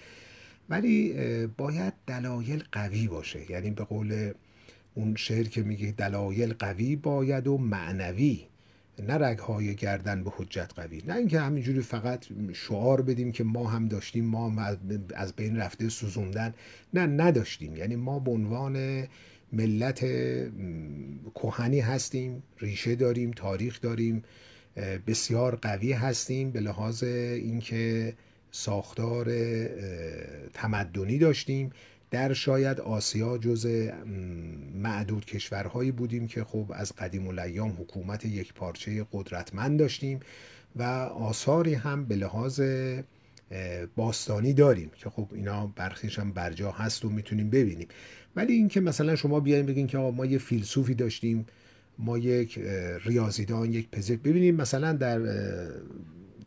ولی 0.69 1.13
باید 1.57 1.93
دلایل 2.07 2.63
قوی 2.71 3.07
باشه. 3.07 3.51
یعنی 3.51 3.71
به 3.71 3.83
قول 3.83 4.31
اون 4.95 5.15
شعر 5.15 5.43
که 5.43 5.63
میگه 5.63 5.91
دلایل 5.91 6.53
قوی 6.53 6.95
باید 6.95 7.47
و 7.47 7.57
معنوی 7.57 8.43
نه 9.07 9.13
رگهای 9.13 9.75
گردن 9.75 10.23
به 10.23 10.31
حجت 10.37 10.71
قوی. 10.75 11.03
نه 11.07 11.15
اینکه 11.15 11.39
همینجوری 11.39 11.81
فقط 11.81 12.25
شعار 12.53 13.01
بدیم 13.01 13.31
که 13.31 13.43
ما 13.43 13.67
هم 13.69 13.87
داشتیم 13.87 14.25
ما 14.25 14.49
هم 14.49 14.77
از 15.15 15.33
بین 15.33 15.57
رفته 15.57 15.89
سوزوندن. 15.89 16.53
نه 16.93 17.05
نداشتیم. 17.05 17.77
یعنی 17.77 17.95
ما 17.95 18.19
به 18.19 18.31
عنوان 18.31 19.07
ملت 19.53 19.99
کهنی 21.35 21.79
هستیم 21.79 22.43
ریشه 22.59 22.95
داریم 22.95 23.31
تاریخ 23.31 23.81
داریم 23.81 24.23
بسیار 25.07 25.55
قوی 25.55 25.91
هستیم 25.91 26.51
به 26.51 26.59
لحاظ 26.59 27.03
اینکه 27.03 28.13
ساختار 28.55 29.33
تمدنی 30.53 31.17
داشتیم. 31.17 31.71
در 32.11 32.33
شاید 32.33 32.79
آسیا 32.79 33.37
جز 33.37 33.65
معدود 34.75 35.25
کشورهایی 35.25 35.91
بودیم 35.91 36.27
که 36.27 36.43
خب 36.43 36.71
از 36.75 36.95
قدیم 36.95 37.27
الایام 37.27 37.69
حکومت 37.69 38.25
یک 38.25 38.53
پارچه 38.53 39.05
قدرتمند 39.11 39.79
داشتیم 39.79 40.19
و 40.75 40.83
آثاری 40.83 41.73
هم 41.73 42.05
به 42.05 42.15
لحاظ 42.15 42.61
باستانی 43.95 44.53
داریم 44.53 44.91
که 44.97 45.09
خب 45.09 45.27
اینا 45.33 45.67
برخیش 45.75 46.19
هم 46.19 46.31
برجا 46.31 46.71
هست 46.71 47.05
و 47.05 47.09
می‌تونیم 47.09 47.49
ببینیم. 47.49 47.87
ولی 48.35 48.53
اینکه 48.53 48.81
مثلا 48.81 49.15
شما 49.15 49.39
بیاین 49.39 49.65
بگین 49.65 49.87
که 49.87 49.97
ما 49.97 50.25
یه 50.25 50.37
فیلسوفی 50.37 50.95
داشتیم 50.95 51.45
ما 51.97 52.17
یک 52.17 52.59
ریاضیدان 53.05 53.73
یک 53.73 53.89
پزشک. 53.89 54.19
ببینیم 54.19 54.55
مثلا 54.55 54.93
در 54.93 55.21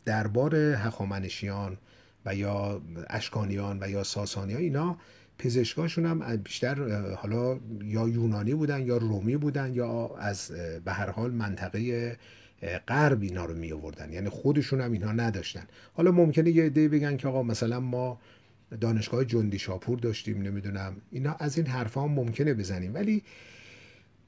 دربار 0.05 0.55
هخامنشیان 0.55 1.77
و 2.27 2.35
یا 2.35 2.81
اشکانیان 3.09 3.77
و 3.81 3.89
یا 3.89 4.03
ساسانیان 4.03 4.61
اینا 4.61 4.97
پزشکاشون 5.37 6.05
هم 6.05 6.35
بیشتر 6.35 7.01
حالا 7.15 7.59
یا 7.83 8.09
یونانی 8.09 8.53
بودن 8.53 8.85
یا 8.85 8.97
رومی 8.97 9.37
بودن 9.37 9.73
یا 9.73 10.15
از 10.19 10.51
به 10.85 10.91
هر 10.91 11.09
حال 11.09 11.31
منطقه 11.31 12.17
غرب 12.87 13.21
اینا 13.21 13.45
رو 13.45 13.55
می 13.55 13.71
آوردن. 13.71 14.13
یعنی 14.13 14.29
خودشون 14.29 14.81
هم 14.81 14.91
اینها 14.91 15.11
نداشتن. 15.11 15.63
حالا 15.93 16.11
ممکنه 16.11 16.51
یه 16.51 16.63
عده 16.63 16.87
بگن 16.87 17.17
که 17.17 17.27
آقا 17.27 17.43
مثلا 17.43 17.79
ما 17.79 18.19
دانشگاه 18.81 19.25
جندی 19.25 19.59
شاپور 19.59 19.99
داشتیم 19.99 20.41
نمی‌دونم. 20.41 20.95
اینا 21.11 21.35
از 21.39 21.57
این 21.57 21.67
حرفا 21.67 22.07
ممکنه 22.07 22.53
بزنیم. 22.53 22.93
ولی 22.93 23.23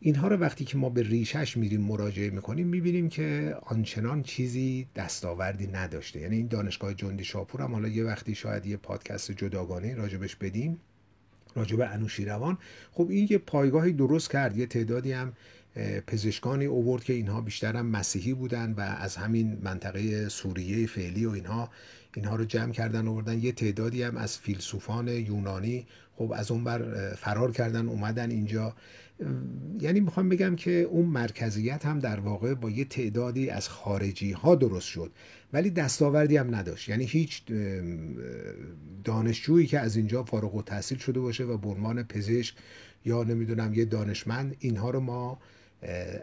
اینها 0.02 0.28
رو 0.28 0.36
وقتی 0.36 0.66
که 0.66 0.78
ما 0.78 0.90
به 0.90 1.04
ریشش 1.04 1.58
میریم 1.58 1.82
مراجعه 1.82 2.30
می‌کنیم 2.30 2.68
می‌بینیم 2.68 3.10
که 3.10 3.56
آنچنان 3.62 4.24
چیزی 4.24 4.88
دستاوردی 4.96 5.68
نداشته. 5.68 6.20
یعنی 6.20 6.36
این 6.36 6.48
دانشگاه 6.48 6.94
جندی 6.94 7.24
شاپور 7.24 7.62
هم 7.62 7.74
حالا 7.74 7.88
یه 7.88 8.04
وقتی 8.04 8.36
شاید 8.36 8.66
یه 8.66 8.78
پادکست 8.78 9.32
جداگانه 9.32 9.96
راجبش 9.96 10.36
بدیم 10.36 10.78
راجب 11.56 11.82
انوشیروان. 11.82 12.58
خب 12.92 13.08
این 13.10 13.28
یه 13.30 13.38
پایگاهی 13.38 13.94
درست 13.94 14.32
کرد. 14.32 14.58
یه 14.58 14.66
تعدادی 14.66 15.12
هم 15.12 15.34
پزشکانی 16.08 16.66
اوورد 16.66 17.04
که 17.04 17.14
اینها 17.14 17.42
بیشتر 17.42 17.76
هم 17.76 17.86
مسیحی 17.86 18.34
بودن 18.34 18.74
و 18.74 18.82
از 18.82 19.16
همین 19.16 19.58
منطقه 19.64 20.30
سوریه 20.30 20.88
فعلی 20.88 21.26
و 21.26 21.30
اینها 21.30 21.70
اینها 22.16 22.36
رو 22.36 22.46
جمع 22.46 22.72
کردن 22.72 23.08
آوردن. 23.08 23.40
یه 23.40 23.52
تعدادی 23.52 24.04
هم 24.04 24.18
از 24.18 24.38
فیلسوفان 24.38 25.08
یونانی 25.08 25.88
خب 26.16 26.34
از 26.36 26.52
اون 26.52 26.64
بر 26.64 27.14
فرار 27.16 27.52
کردن 27.52 27.88
اومدن 27.88 28.32
اینجا. 28.32 28.76
یعنی 29.82 30.00
می‌خوام 30.00 30.30
بگم 30.30 30.56
که 30.56 30.72
اون 30.72 31.06
مرکزیت 31.06 31.86
هم 31.86 32.00
در 32.00 32.20
واقع 32.20 32.54
با 32.54 32.70
یه 32.70 32.86
تعدادی 32.86 33.50
از 33.50 33.70
خارجی 33.70 34.32
ها 34.32 34.56
درست 34.56 34.88
شد 34.88 35.12
ولی 35.54 35.70
دستاوردی 35.70 36.38
هم 36.38 36.56
نداشت. 36.56 36.90
یعنی 36.90 37.06
هیچ 37.06 37.44
دانشجویی 39.04 39.68
که 39.68 39.80
از 39.80 39.96
اینجا 39.96 40.24
فارغ 40.24 40.56
و 40.56 40.62
تحصیل 40.62 40.98
شده 40.98 41.20
باشه 41.20 41.44
و 41.44 41.70
عنوان 41.70 42.04
پزشک 42.04 42.56
یا 43.06 43.24
نمی‌دونم 43.24 43.74
یه 43.74 43.86
دانشمند 43.86 44.56
اینها 44.60 44.90
رو 44.90 45.00
ما 45.00 45.40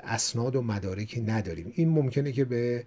اسناد 0.04 0.56
و 0.56 0.62
مدارکی 0.62 1.20
نداریم. 1.20 1.72
این 1.74 1.88
ممکنه 1.88 2.32
که 2.32 2.44
به 2.44 2.84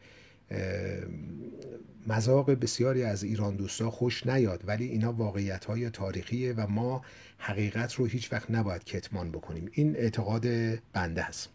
مذاق 2.08 2.52
بسیاری 2.52 3.04
از 3.04 3.24
ایران 3.24 3.56
دوستا 3.56 3.92
خوش 3.92 4.28
نیاد 4.28 4.64
ولی 4.68 4.86
اینا 4.86 5.14
واقعیت 5.14 5.66
های 5.66 5.90
تاریخیه 5.90 6.54
و 6.54 6.68
ما 6.68 7.02
حقیقت 7.38 7.94
رو 7.94 8.06
هیچ 8.06 8.34
وقت 8.34 8.52
نباید 8.52 8.84
کتمان 8.84 9.32
بکنیم. 9.32 9.70
این 9.72 9.96
اعتقاد 9.96 10.46
بنده 10.94 11.26
است. 11.26 11.50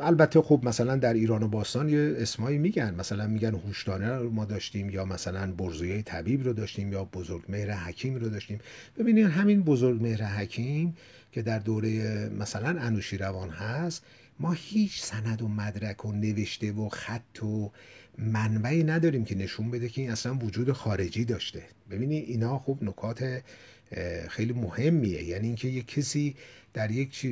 البته 0.00 0.42
خب 0.42 0.60
مثلا 0.62 0.96
در 0.96 1.14
ایران 1.14 1.42
و 1.42 1.48
باستان 1.48 1.88
یه 1.88 2.14
اسمایی 2.18 2.58
میگن. 2.58 2.94
مثلا 2.94 3.26
میگن 3.26 3.54
هوشدانه 3.54 4.16
رو 4.16 4.30
ما 4.30 4.44
داشتیم 4.44 4.90
یا 4.90 5.04
مثلا 5.04 5.52
برزویه 5.52 6.02
طبیب 6.02 6.44
رو 6.44 6.52
داشتیم 6.52 6.92
یا 6.92 7.04
بزرگ 7.04 7.42
مهر 7.48 7.70
حکیم 7.70 8.14
رو 8.14 8.28
داشتیم. 8.28 8.58
ببینید 8.98 9.26
همین 9.26 9.62
بزرگ 9.62 10.02
مهر 10.02 10.24
حکیم 10.24 10.96
که 11.32 11.42
در 11.42 11.58
دوره 11.58 12.28
مثلا 12.28 12.80
انوشیروان 12.80 13.50
هست 13.50 14.04
ما 14.40 14.52
هیچ 14.52 15.02
سند 15.02 15.42
و 15.42 15.48
مدرک 15.48 16.04
و 16.04 16.12
نوشته 16.12 16.72
و 16.72 16.88
خط 16.88 17.42
و 17.42 17.72
منبعی 18.18 18.84
نداریم 18.84 19.24
که 19.24 19.34
نشون 19.34 19.70
بده 19.70 19.88
که 19.88 20.00
این 20.00 20.10
اصلا 20.10 20.34
وجود 20.34 20.72
خارجی 20.72 21.24
داشته. 21.24 21.62
ببینید 21.90 22.28
اینا 22.28 22.58
خوب 22.58 22.84
نکات 22.84 23.42
خیلی 24.28 24.52
مهمیه. 24.52 25.24
یعنی 25.24 25.46
اینکه 25.46 25.68
یک 25.68 25.86
کسی 25.86 26.34
در 26.74 26.90
یک 26.90 27.24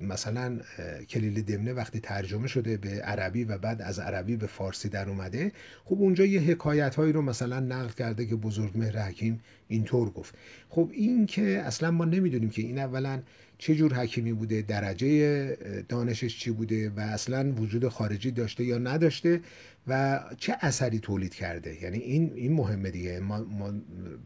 مثلا 0.00 0.60
کلیل 1.08 1.42
دمنه 1.42 1.72
وقتی 1.72 2.00
ترجمه 2.00 2.48
شده 2.48 2.76
به 2.76 2.88
عربی 2.88 3.44
و 3.44 3.58
بعد 3.58 3.82
از 3.82 3.98
عربی 3.98 4.36
به 4.36 4.46
فارسی 4.46 4.88
در 4.88 5.08
اومده 5.08 5.52
خب 5.84 5.96
اونجا 6.00 6.24
یه 6.24 6.40
حکایت 6.40 6.94
هایی 6.94 7.12
رو 7.12 7.22
مثلا 7.22 7.60
نقل 7.60 7.88
کرده 7.88 8.26
که 8.26 8.36
بزرگ 8.36 8.78
مهر 8.78 9.02
حکیم 9.02 9.40
اینطور 9.68 10.10
گفت. 10.10 10.34
خب 10.68 10.90
این 10.92 11.26
که 11.26 11.42
اصلا 11.42 11.90
ما 11.90 12.04
نمی‌دونیم 12.04 12.50
که 12.50 12.62
این 12.62 12.78
اولا 12.78 13.22
چه 13.58 13.74
جور 13.74 13.94
حکیمی 13.94 14.32
بوده 14.32 14.62
درجه 14.62 15.56
دانشش 15.88 16.38
چی 16.38 16.50
بوده 16.50 16.90
و 16.90 17.00
اصلا 17.00 17.52
وجود 17.52 17.88
خارجی 17.88 18.30
داشته 18.30 18.64
یا 18.64 18.78
نداشته 18.78 19.40
و 19.86 20.20
چه 20.38 20.56
اثری 20.60 20.98
تولید 20.98 21.34
کرده؟ 21.34 21.82
یعنی 21.82 21.98
این 21.98 22.32
این 22.34 22.52
مهمه 22.52 22.90
دیگه. 22.90 23.20
ما, 23.20 23.38
ما 23.38 23.72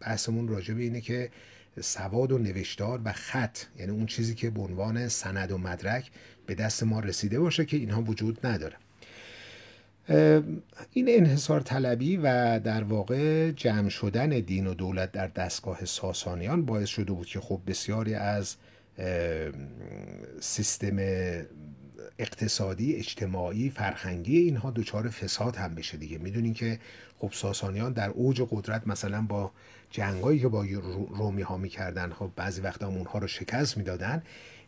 بحثمون 0.01 0.49
راجع 0.49 0.75
به 0.75 0.83
اینه 0.83 1.01
که 1.01 1.31
سواد 1.81 2.33
و 2.33 2.38
نوشتار 2.38 3.01
و 3.05 3.12
خط 3.12 3.59
یعنی 3.79 3.93
اون 3.93 4.07
چیزی 4.07 4.35
که 4.35 4.51
به 4.51 4.61
عنوان 4.61 5.09
سند 5.09 5.53
و 5.53 5.59
مدرک 5.59 6.11
به 6.47 6.55
دست 6.55 6.83
ما 6.83 7.01
رسیده 7.01 7.40
باشه 7.40 7.64
که 7.64 7.77
اینها 7.77 8.03
وجود 8.03 8.47
نداره. 8.47 8.77
این 10.93 11.07
انحصار 11.09 11.61
طلبی 11.61 12.16
و 12.16 12.59
در 12.59 12.83
واقع 12.83 13.51
جمع 13.51 13.88
شدن 13.88 14.29
دین 14.29 14.66
و 14.66 14.75
دولت 14.75 15.12
در 15.12 15.27
دستگاه 15.27 15.85
ساسانیان 15.85 16.64
باعث 16.64 16.88
شده 16.88 17.12
بود 17.12 17.27
که 17.27 17.40
خب 17.40 17.61
بسیاری 17.66 18.14
از 18.14 18.57
سیستم 20.40 20.96
اقتصادی 22.18 22.94
اجتماعی 22.94 23.70
فرهنگی 23.70 24.38
اینها 24.38 24.70
دچار 24.70 25.08
فساد 25.08 25.56
هم 25.56 25.74
بشه 25.74 25.96
دیگه. 25.96 26.18
می‌دونین 26.18 26.54
که 26.54 26.78
خب 27.18 27.30
ساسانیان 27.32 27.92
در 27.92 28.10
اوج 28.10 28.42
قدرت 28.50 28.86
مثلا 28.86 29.22
با 29.22 29.52
جنگایی 29.90 30.40
که 30.40 30.48
با 30.48 30.66
رومی 31.10 31.42
ها 31.42 31.56
می‌کردن 31.56 32.10
خب 32.10 32.30
بعضی 32.36 32.60
وقتا 32.60 32.88
اونها 32.88 33.18
رو 33.18 33.26
شکست 33.26 33.76
می‌دادن. 33.76 34.22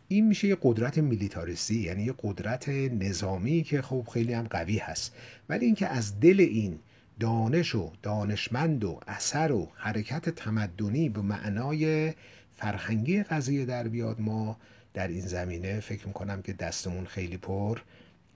این 0.07 0.27
میشه 0.27 0.47
یه 0.47 0.57
قدرت 0.61 0.97
میلیتاریستی 0.97 1.75
یعنی 1.75 2.03
یه 2.03 2.13
قدرت 2.23 2.69
نظامی 2.69 3.63
که 3.63 3.81
خب 3.81 4.07
خیلی 4.13 4.33
هم 4.33 4.43
قوی 4.43 4.77
هست. 4.77 5.15
ولی 5.49 5.65
اینکه 5.65 5.87
از 5.87 6.19
دل 6.19 6.39
این 6.39 6.79
دانش 7.19 7.75
و 7.75 7.91
دانشمند 8.01 8.83
و 8.83 8.99
اثر 9.07 9.51
و 9.51 9.69
حرکت 9.75 10.29
تمدنی 10.29 11.09
به 11.09 11.21
معنای 11.21 12.13
فرهنگی 12.55 13.23
قضیه 13.23 13.65
در 13.65 13.87
بیاد 13.87 14.21
ما 14.21 14.57
در 14.93 15.07
این 15.07 15.27
زمینه 15.27 15.79
فکر 15.79 16.07
می‌کنم 16.07 16.41
که 16.41 16.53
دستمون 16.53 17.05
خیلی 17.05 17.37
پر 17.37 17.79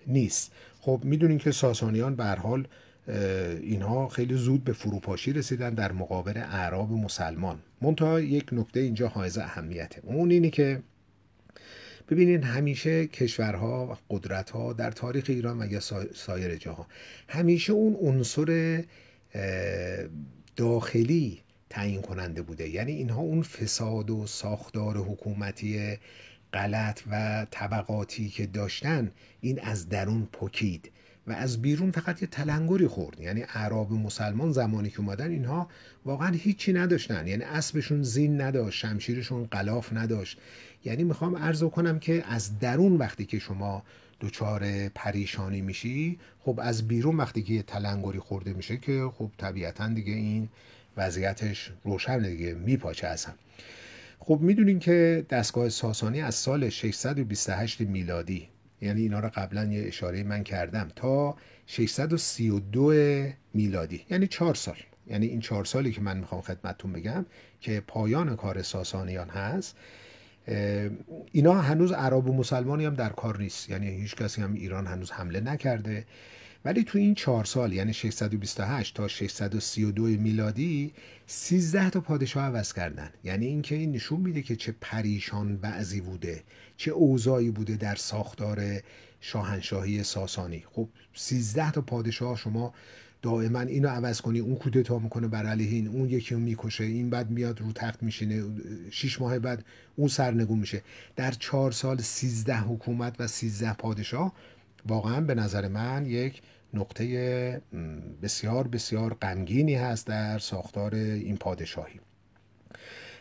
نیست. 0.07 0.51
خب 0.79 1.01
می‌دونین 1.03 1.37
که 1.37 1.51
ساسانیان 1.51 2.15
به 2.15 2.25
حال 2.25 2.67
اینها 3.61 4.07
خیلی 4.07 4.35
زود 4.35 4.63
به 4.63 4.73
فروپاشی 4.73 5.33
رسیدن 5.33 5.73
در 5.73 5.91
مقابل 5.91 6.37
اعراب 6.37 6.91
مسلمان. 6.91 7.59
منتها 7.81 8.19
یک 8.19 8.45
نکته 8.51 8.79
اینجا 8.79 9.07
حائز 9.07 9.37
اهمیته. 9.37 10.01
اون 10.03 10.31
اینی 10.31 10.49
که 10.49 10.81
ببینین 12.09 12.43
همیشه 12.43 13.07
کشورها 13.07 13.87
و 13.87 14.15
قدرتها 14.15 14.73
در 14.73 14.91
تاریخ 14.91 15.25
ایران 15.27 15.61
و 15.61 15.71
یا 15.71 15.79
سایر 16.13 16.55
جاها 16.55 16.87
همیشه 17.27 17.73
اون 17.73 17.95
عنصر 17.95 18.83
داخلی 20.55 21.41
تعیین 21.69 22.01
کننده 22.01 22.41
بوده. 22.41 22.69
یعنی 22.69 22.91
اینها 22.91 23.21
اون 23.21 23.41
فساد 23.41 24.09
و 24.09 24.27
ساختار 24.27 24.97
حکومتی 24.97 25.97
غلط 26.53 27.01
و 27.11 27.45
طبقاتی 27.51 28.29
که 28.29 28.45
داشتن 28.45 29.11
این 29.41 29.59
از 29.61 29.89
درون 29.89 30.25
پکید 30.25 30.91
و 31.27 31.31
از 31.31 31.61
بیرون 31.61 31.91
فقط 31.91 32.21
یه 32.21 32.27
تلنگری 32.27 32.87
خورد. 32.87 33.19
یعنی 33.19 33.43
اعراب 33.43 33.91
مسلمان 33.91 34.51
زمانی 34.51 34.89
که 34.89 34.99
اومدن 34.99 35.31
اینها 35.31 35.67
واقعا 36.05 36.29
هیچی 36.29 36.73
نداشتن. 36.73 37.27
یعنی 37.27 37.43
اسبشون 37.43 38.03
زین 38.03 38.41
نداشت 38.41 38.79
شمشیرشون 38.79 39.45
قلاف 39.45 39.93
نداشت. 39.93 40.37
یعنی 40.85 41.03
می‌خوام 41.03 41.35
عرض 41.35 41.63
کنم 41.63 41.99
که 41.99 42.23
از 42.27 42.59
درون 42.59 42.97
وقتی 42.97 43.25
که 43.25 43.39
شما 43.39 43.83
دچار 44.21 44.89
پریشانی 44.89 45.61
میشی 45.61 46.19
خب 46.39 46.59
از 46.63 46.87
بیرون 46.87 47.17
وقتی 47.17 47.43
که 47.43 47.53
یه 47.53 47.63
تلنگری 47.63 48.19
خورده 48.19 48.53
میشه 48.53 48.77
که 48.77 49.09
خب 49.17 49.31
طبیعتا 49.37 49.87
دیگه 49.87 50.13
این 50.13 50.49
وضعیتش 50.97 51.71
روشن 51.83 52.21
دیگه 52.21 52.53
میپاچه 52.53 53.07
اصلا. 53.07 53.33
خب 54.19 54.39
می‌دونین 54.41 54.79
که 54.79 55.25
دستگاه 55.29 55.69
ساسانی 55.69 56.21
از 56.21 56.35
سال 56.35 56.69
628 56.69 57.81
میلادی 57.81 58.49
یعنی 58.81 59.01
اینا 59.01 59.19
رو 59.19 59.29
قبلا 59.35 59.65
یه 59.65 59.87
اشاره 59.87 60.23
من 60.23 60.43
کردم 60.43 60.91
تا 60.95 61.35
632 61.67 62.93
میلادی 63.53 64.05
یعنی 64.09 64.27
چهار 64.27 64.55
سال. 64.55 64.77
یعنی 65.07 65.25
این 65.25 65.39
چهار 65.39 65.65
سالی 65.65 65.91
که 65.91 66.01
من 66.01 66.17
می‌خوام 66.17 66.41
خدمتتون 66.41 66.93
بگم 66.93 67.25
که 67.61 67.83
پایان 67.87 68.35
کار 68.35 68.61
ساسانیان 68.61 69.29
هست 69.29 69.75
اینا 71.31 71.53
هنوز 71.53 71.91
عرب 71.91 72.29
و 72.29 72.33
مسلمانی 72.33 72.85
هم 72.85 72.93
در 72.93 73.09
کار 73.09 73.37
نیست. 73.37 73.69
یعنی 73.69 73.87
هیچ 73.87 74.15
کسی 74.15 74.41
هم 74.41 74.53
ایران 74.53 74.87
هنوز 74.87 75.11
حمله 75.11 75.39
نکرده. 75.39 76.05
ولی 76.65 76.83
تو 76.83 76.97
این 76.97 77.15
چهار 77.15 77.45
سال 77.45 77.73
یعنی 77.73 77.93
628 77.93 78.95
تا 78.95 79.07
632 79.07 80.03
میلادی 80.03 80.93
13 81.27 81.89
تا 81.89 82.01
پادشاه 82.01 82.43
عوض 82.43 82.73
کردن. 82.73 83.09
یعنی 83.23 83.45
اینکه 83.45 83.75
این 83.75 83.91
نشون 83.91 84.19
میده 84.19 84.41
که 84.41 84.55
چه 84.55 84.75
پریشان 84.81 85.57
بعضی 85.57 86.01
بوده 86.01 86.43
چه 86.77 86.91
اوضاعی 86.91 87.51
بوده 87.51 87.75
در 87.75 87.95
ساختار 87.95 88.81
شاهنشاهی 89.21 90.03
ساسانی. 90.03 90.63
خب 90.71 90.89
13 91.13 91.71
تا 91.71 91.81
پادشاه 91.81 92.37
شما 92.37 92.73
دائما 93.21 93.61
اینو 93.61 93.87
عوض 93.87 94.21
کنی 94.21 94.39
اون 94.39 94.55
کودتا 94.55 94.99
می‌کنه 94.99 95.27
بر 95.27 95.45
علیه 95.45 95.69
این 95.69 95.87
اون 95.87 96.09
یکی 96.09 96.35
رو 96.35 96.41
می‌کشه 96.41 96.83
این 96.83 97.09
بعد 97.09 97.29
میاد 97.29 97.61
رو 97.61 97.71
تخت 97.71 98.03
میشینه 98.03 98.43
شیش 98.91 99.21
ماه 99.21 99.39
بعد 99.39 99.65
اون 99.95 100.07
سرنگون 100.07 100.59
میشه. 100.59 100.83
در 101.15 101.31
چهار 101.31 101.71
سال 101.71 102.01
سیزده 102.01 102.59
حکومت 102.59 103.15
و 103.19 103.27
سیزده 103.27 103.73
پادشاه 103.73 104.33
واقعا 104.85 105.21
به 105.21 105.35
نظر 105.35 105.67
من 105.67 106.05
یک 106.05 106.41
نقطه 106.73 107.61
بسیار 108.21 108.67
بسیار 108.67 109.13
غمگینی 109.13 109.75
هست 109.75 110.07
در 110.07 110.39
ساختار 110.39 110.95
این 110.95 111.37
پادشاهی. 111.37 111.99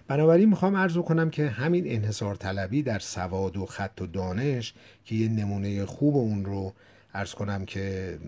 بنابراین 0.09 0.49
می‌خوام 0.49 0.77
عرض 0.77 0.97
کنم 0.97 1.31
که 1.31 1.49
همین 1.49 1.85
انحصار 1.87 2.35
طلبی 2.35 2.83
در 2.83 2.99
سواد 2.99 3.57
و 3.57 3.67
خط 3.67 4.01
و 4.01 4.07
دانش 4.07 4.75
که 5.05 5.15
یه 5.15 5.29
نمونه 5.29 5.87
خوب 5.87 6.17
اون 6.17 6.45
رو 6.45 6.73
ارز 7.15 7.35
کنم 7.35 7.65
که 7.65 8.19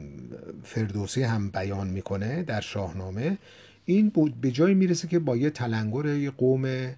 فردوسی 0.63 1.23
هم 1.23 1.51
بیان 1.51 1.87
می‌کنه 1.87 2.43
در 2.43 2.61
شاهنامه 2.61 3.39
این 3.85 4.13
به 4.41 4.51
جایی 4.51 4.75
می‌رسه 4.75 5.09
که 5.09 5.19
با 5.19 5.37
یه 5.37 5.51
تلنگر 5.51 6.07
یه 6.07 6.31
قوم 6.31 6.95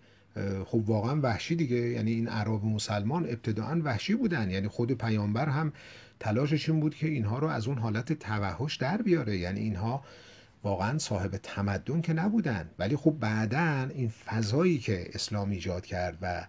خب 0.67 0.91
واقعا 0.91 1.21
وحشی 1.21 1.57
دیگه 1.57 1.77
یعنی 1.77 2.13
این 2.13 2.29
عرب 2.29 2.65
مسلمان 2.65 3.25
ابتداعا 3.25 3.81
وحشی 3.85 4.15
بودن 4.15 4.51
یعنی 4.51 4.69
خود 4.69 4.93
پیامبر 4.93 5.49
هم 5.49 5.73
تلاشش 6.21 6.69
این 6.69 6.81
بود 6.81 6.95
که 6.95 7.09
اینها 7.09 7.39
رو 7.39 7.49
از 7.49 7.67
اون 7.67 7.79
حالت 7.79 8.13
توحش 8.13 8.77
در 8.77 9.03
بیاره. 9.03 9.37
یعنی 9.37 9.61
اینها 9.61 10.05
واقعا 10.63 10.99
صاحب 10.99 11.37
تمدن 11.43 12.01
که 12.01 12.13
نبودن. 12.13 12.71
ولی 12.79 12.97
خب 12.97 13.11
بعدا 13.11 13.89
این 13.95 14.09
فضایی 14.09 14.79
که 14.79 15.11
اسلام 15.15 15.51
ایجاد 15.51 15.87
کرد 15.87 16.19
و 16.23 16.47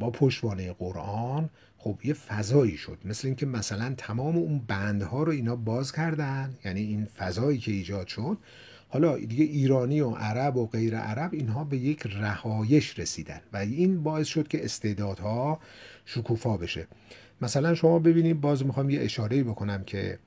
با 0.00 0.10
پشتوانه 0.10 0.72
قرآن 0.72 1.50
خب 1.78 2.00
یه 2.04 2.14
فضایی 2.14 2.76
شد. 2.76 2.98
مثل 3.04 3.28
اینکه 3.28 3.46
مثلا 3.46 3.94
تمام 3.98 4.36
اون 4.36 4.58
بندها 4.58 5.22
رو 5.22 5.32
اینا 5.32 5.56
باز 5.56 5.92
کردن. 5.92 6.54
یعنی 6.64 6.80
این 6.80 7.04
فضایی 7.04 7.58
که 7.58 7.72
ایجاد 7.72 8.06
شد. 8.06 8.38
حالا 8.88 9.18
دیگه 9.18 9.44
ایرانی 9.44 10.00
و 10.00 10.10
عرب 10.10 10.56
و 10.56 10.66
غیر 10.66 10.96
عرب 10.96 11.34
اینها 11.34 11.64
به 11.64 11.76
یک 11.76 12.06
رهایش 12.06 12.98
رسیدن. 12.98 13.40
و 13.52 13.56
این 13.56 14.02
باعث 14.02 14.26
شد 14.26 14.48
که 14.48 14.64
استعدادها 14.64 15.60
شکوفا 16.04 16.56
بشه. 16.56 16.86
مثلا 17.40 17.74
شما 17.74 17.98
ببینید 17.98 18.40
باز 18.40 18.66
می‌خوام 18.66 18.90
یه 18.90 19.00
اشاره 19.00 19.42
بکنم 19.42 19.84
که 19.84 20.18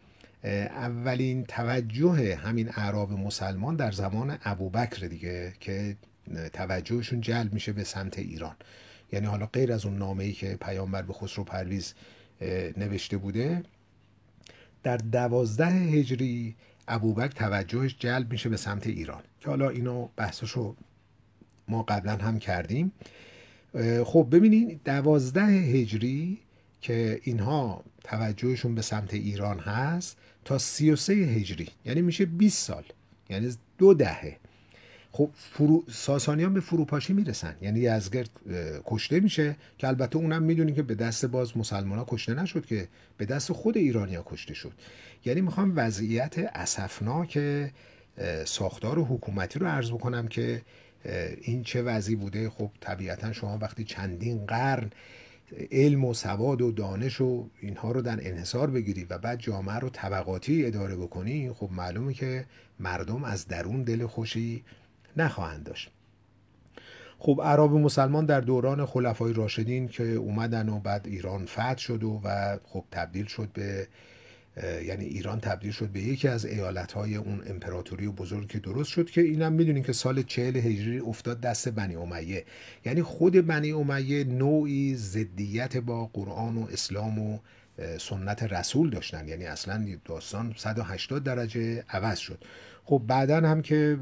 اولین 0.44 1.44
توجه 1.44 2.36
همین 2.36 2.70
اعراب 2.70 3.12
مسلمان 3.12 3.76
در 3.76 3.92
زمان 3.92 4.38
ابوبکر 4.44 5.08
دیگه 5.08 5.54
که 5.60 5.96
توجهشون 6.54 7.22
جلب 7.22 7.54
میشه 7.54 7.74
به 7.74 7.84
سمت 7.84 8.20
ایران. 8.20 8.56
یعنی 9.12 9.26
حالا 9.26 9.46
غیر 9.46 9.74
از 9.74 9.86
اون 9.86 9.98
نامه 9.98 10.24
ای 10.24 10.34
که 10.34 10.58
پیامبر 10.62 11.02
به 11.02 11.14
خسرو 11.14 11.44
پرویز 11.44 11.94
نوشته 12.78 13.18
بوده 13.18 13.64
در 14.84 14.98
دوازده 14.98 15.66
هجری 15.66 16.56
ابوبکر 16.88 17.28
توجهش 17.28 17.96
جلب 18.00 18.32
میشه 18.32 18.50
به 18.50 18.58
سمت 18.58 18.88
ایران. 18.88 19.22
که 19.40 19.50
حالا 19.50 19.70
اینو 19.70 20.08
بحثشو 20.16 20.76
ما 21.68 21.84
قبلا 21.84 22.16
هم 22.16 22.40
کردیم. 22.40 22.92
خب 24.06 24.28
ببینید 24.32 24.80
دوازده 24.86 25.46
هجری 25.46 26.38
که 26.82 27.20
اینها 27.24 27.84
توجهشون 28.04 28.76
به 28.76 28.82
سمت 28.82 29.14
ایران 29.14 29.60
هست 29.60 30.18
تا 30.46 30.58
33 30.58 31.14
هجری 31.14 31.68
یعنی 31.86 32.02
میشه 32.02 32.26
20 32.26 32.66
سال 32.66 32.84
یعنی 33.30 33.56
دو 33.78 33.94
دهه. 33.94 34.38
خب 35.12 35.30
فرو... 35.34 35.84
ساسانیان 35.92 36.54
به 36.54 36.60
فروپاشی 36.60 37.14
می‌رسن 37.14 37.56
یعنی 37.62 37.80
یزگرد 37.80 38.30
کشته 38.86 39.20
میشه 39.20 39.56
که 39.78 39.88
البته 39.88 40.18
اونم 40.18 40.44
می‌دونی 40.44 40.74
که 40.74 40.84
به 40.84 40.96
دست 40.96 41.26
باز 41.26 41.58
مسلمان 41.58 42.00
ها 42.00 42.06
کشته 42.10 42.34
نشد 42.34 42.66
که 42.66 42.88
به 43.18 43.26
دست 43.26 43.52
خود 43.52 43.78
ایرانیا 43.78 44.24
کشته 44.26 44.54
شد. 44.54 44.72
یعنی 45.26 45.42
می‌خوام 45.42 45.74
وضعیت 45.76 46.36
اسفناک 46.38 47.40
ساختار 48.46 49.00
حکومتی 49.00 49.60
رو 49.60 49.68
عرض 49.68 49.92
بکنم 49.92 50.28
که 50.28 50.62
این 51.42 51.64
چه 51.64 51.82
وضعی 51.82 52.16
بوده؟ 52.16 52.50
خب 52.50 52.72
طبیعتا 52.80 53.34
شما 53.34 53.58
وقتی 53.58 53.84
چندین 53.84 54.46
قرن 54.46 54.90
علم 55.72 56.06
و 56.06 56.14
سواد 56.14 56.62
و 56.62 56.72
دانش 56.72 57.22
و 57.22 57.50
اینها 57.62 57.92
رو 57.92 58.02
در 58.02 58.28
انحصار 58.28 58.70
بگیری 58.70 59.04
و 59.04 59.18
بعد 59.18 59.40
جامعه 59.40 59.76
رو 59.76 59.90
طبقاتی 59.90 60.66
اداره 60.66 60.96
بکنی 60.96 61.52
خب 61.52 61.70
معلومه 61.72 62.14
که 62.14 62.46
مردم 62.80 63.24
از 63.24 63.48
درون 63.48 63.84
دل 63.84 64.06
خوشی 64.06 64.64
نخواهند 65.18 65.64
داشت. 65.64 65.92
خب 67.20 67.42
عرب 67.44 67.72
مسلمان 67.72 68.26
در 68.26 68.42
دوران 68.42 68.86
خلفای 68.86 69.34
راشدین 69.34 69.88
که 69.88 70.04
اومدن 70.04 70.70
و 70.70 70.80
بعد 70.80 71.08
ایران 71.08 71.46
فتح 71.46 71.78
شد 71.78 72.04
و, 72.04 72.22
و 72.24 72.58
خب 72.64 72.84
تبدیل 72.92 73.26
شد 73.26 73.50
به 73.54 73.88
یعنی 74.86 75.06
ایران 75.06 75.40
تبدیل 75.40 75.72
شد 75.72 75.90
به 75.90 76.00
یکی 76.00 76.28
از 76.28 76.46
های 76.96 77.16
اون 77.16 77.42
امپراتوری 77.48 78.06
و 78.06 78.12
بزرگ 78.12 78.48
که 78.48 78.60
درست 78.60 78.90
شد 78.90 79.10
که 79.10 79.22
اینم 79.22 79.54
می‌دونین 79.54 79.84
که 79.84 79.94
سال 79.94 80.22
چهل 80.22 80.58
هجری 80.58 81.00
افتاد 81.00 81.42
دست 81.42 81.70
بنی 81.70 81.96
امیه. 81.96 82.46
یعنی 82.86 83.02
خود 83.02 83.48
بنی 83.48 83.72
امیه 83.72 84.24
نوعی 84.24 84.96
ضدیت 84.96 85.78
با 85.78 86.06
قرآن 86.06 86.58
و 86.58 86.68
اسلام 86.72 87.20
و 87.20 87.40
سنت 87.98 88.44
رسول 88.44 88.90
داشتن. 88.90 89.28
یعنی 89.28 89.46
اصلا 89.46 89.88
داستان 90.06 90.54
180 90.58 91.24
درجه 91.24 91.84
عوض 91.90 92.18
شد. 92.18 92.44
خب 92.84 93.02
بعدا 93.08 93.38
هم 93.38 93.62
که 93.62 93.98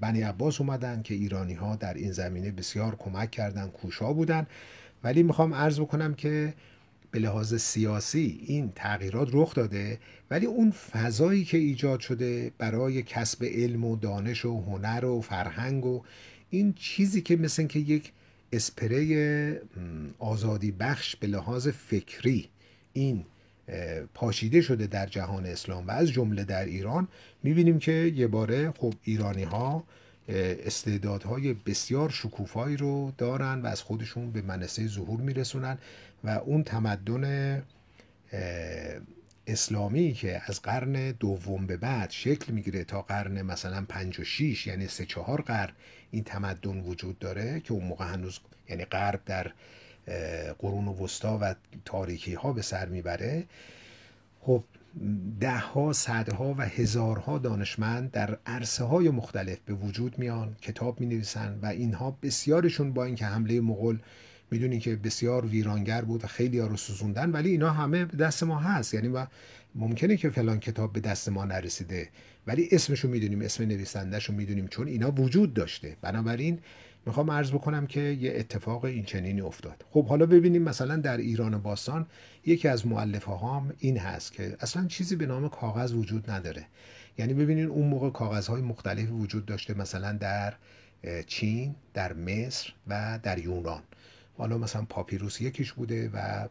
بنی 0.00 0.22
عباس 0.22 0.60
اومدن 0.60 1.02
که 1.02 1.14
ایرانی 1.14 1.54
ها 1.54 1.76
در 1.76 1.94
این 1.94 2.12
زمینه 2.12 2.50
بسیار 2.50 2.96
کمک 2.96 3.30
کردن 3.30 3.66
کوشا 3.66 4.12
بودن. 4.12 4.46
ولی 5.04 5.22
می‌خوام 5.22 5.54
عرض 5.54 5.80
بکنم 5.80 6.14
که 6.14 6.54
به 7.14 7.20
لحاظ 7.20 7.54
سیاسی 7.54 8.40
این 8.46 8.72
تغییرات 8.74 9.28
رخ 9.32 9.54
داده 9.54 9.98
ولی 10.30 10.46
اون 10.46 10.70
فضایی 10.70 11.44
که 11.44 11.58
ایجاد 11.58 12.00
شده 12.00 12.52
برای 12.58 13.02
کسب 13.02 13.44
علم 13.44 13.84
و 13.84 13.96
دانش 13.96 14.44
و 14.44 14.60
هنر 14.60 15.04
و 15.04 15.20
فرهنگ 15.20 15.86
و 15.86 16.02
این 16.50 16.72
چیزی 16.72 17.22
که 17.22 17.36
مثل 17.36 17.66
که 17.66 17.78
یک 17.78 18.12
اسپری 18.52 19.52
آزادی 20.18 20.70
بخش 20.70 21.16
به 21.16 21.26
لحاظ 21.26 21.68
فکری 21.68 22.48
این 22.92 23.24
پاشیده 24.14 24.60
شده 24.60 24.86
در 24.86 25.06
جهان 25.06 25.46
اسلام 25.46 25.86
و 25.86 25.90
از 25.90 26.08
جمله 26.08 26.44
در 26.44 26.64
ایران 26.64 27.08
می‌بینیم 27.42 27.78
که 27.78 28.12
یه 28.16 28.26
باره 28.26 28.70
خب 28.70 28.94
ایرانی 29.04 29.44
ها 29.44 29.84
استعدادهای 30.28 31.54
بسیار 31.54 32.10
شکوفایی 32.10 32.76
رو 32.76 33.12
دارن 33.18 33.60
و 33.62 33.66
از 33.66 33.82
خودشون 33.82 34.30
به 34.30 34.42
منصه 34.42 34.86
ظهور 34.86 35.20
میرسونن. 35.20 35.78
و 36.24 36.28
اون 36.28 36.64
تمدن 36.64 37.62
اسلامی 39.46 40.12
که 40.12 40.42
از 40.46 40.62
قرن 40.62 41.10
دوم 41.10 41.66
به 41.66 41.76
بعد 41.76 42.10
شکل 42.10 42.52
می‌گیره 42.52 42.84
تا 42.84 43.02
قرن 43.02 43.42
مثلا 43.42 43.84
پنج 43.88 44.20
و 44.20 44.24
شیش 44.24 44.66
یعنی 44.66 44.88
سه 44.88 45.06
چهار 45.06 45.42
قرن 45.42 45.72
این 46.10 46.24
تمدن 46.24 46.80
وجود 46.80 47.18
داره 47.18 47.60
که 47.60 47.72
اون 47.72 47.84
موقع 47.84 48.04
هنوز 48.04 48.40
یعنی 48.68 48.84
غرب 48.84 49.20
در 49.26 49.52
قرون 50.58 50.88
وسطا 50.88 51.38
و 51.42 51.54
تاریکی 51.84 52.34
ها 52.34 52.52
به 52.52 52.62
سر 52.62 52.86
می‌بره. 52.88 53.44
خب 54.40 54.64
ده 55.40 55.58
ها 55.58 55.92
صدها 55.92 56.54
و 56.58 56.62
هزارها 56.62 57.38
دانشمند 57.38 58.10
در 58.10 58.38
عرصه 58.46 58.84
های 58.84 59.10
مختلف 59.10 59.58
به 59.66 59.74
وجود 59.74 60.18
میان 60.18 60.56
کتاب 60.62 61.00
می 61.00 61.06
نویسن 61.06 61.58
و 61.62 61.66
اینها 61.66 62.18
بسیارشون 62.22 62.92
با 62.92 63.04
اینکه 63.04 63.26
حمله 63.26 63.60
مغول 63.60 63.98
می‌دونین 64.50 64.80
که 64.80 64.96
بسیار 64.96 65.46
ویرانگر 65.46 66.02
بود 66.02 66.24
و 66.24 66.26
خیلی 66.26 66.58
ها 66.58 66.66
رو 66.66 66.76
سوزوندن 66.76 67.30
ولی 67.30 67.50
اینا 67.50 67.70
همه 67.70 68.04
دست 68.04 68.42
ما 68.42 68.58
هست. 68.58 68.94
یعنی 68.94 69.08
و 69.08 69.26
ممکنه 69.74 70.16
که 70.16 70.30
فلان 70.30 70.60
کتاب 70.60 70.92
به 70.92 71.00
دست 71.00 71.28
ما 71.28 71.44
نرسیده 71.44 72.08
ولی 72.46 72.68
اسمشو 72.72 73.08
می‌دونیم 73.08 73.42
اسم 73.42 73.64
نویسندهشو 73.64 74.32
می‌دونیم 74.32 74.66
چون 74.66 74.88
اینا 74.88 75.10
وجود 75.10 75.54
داشته. 75.54 75.96
بنابراین 76.02 76.58
می‌خوام 77.06 77.30
عرض 77.30 77.50
بکنم 77.50 77.86
که 77.86 78.00
یه 78.00 78.32
اتفاق 78.36 78.84
این 78.84 79.04
چنینی 79.04 79.40
افتاد. 79.40 79.84
خب 79.90 80.06
حالا 80.06 80.26
ببینیم 80.26 80.62
مثلا 80.62 80.96
در 80.96 81.16
ایران 81.16 81.58
باستان 81.58 82.06
یکی 82.46 82.68
از 82.68 82.86
معلفه 82.86 83.32
هم 83.32 83.72
این 83.78 83.98
هست 83.98 84.32
که 84.32 84.56
اصلا 84.60 84.86
چیزی 84.86 85.16
به 85.16 85.26
نام 85.26 85.48
کاغذ 85.48 85.92
وجود 85.92 86.30
نداره. 86.30 86.66
یعنی 87.18 87.34
ببینین 87.34 87.66
اون 87.66 87.86
موقع 87.86 88.10
کاغذهای 88.10 88.62
مختلفی 88.62 89.06
وجود 89.06 89.46
داشته 89.46 89.74
مثلا 89.74 90.12
در 90.12 90.54
چین 91.26 91.74
در 91.94 92.12
مصر 92.12 92.72
و 92.88 93.18
در 93.22 93.38
یونان. 93.38 93.82
حالا 94.36 94.58
مثلا 94.58 94.84
پاپیروس 94.88 95.40
یکیش 95.40 95.72
بوده 95.72 96.10
و 96.14 96.48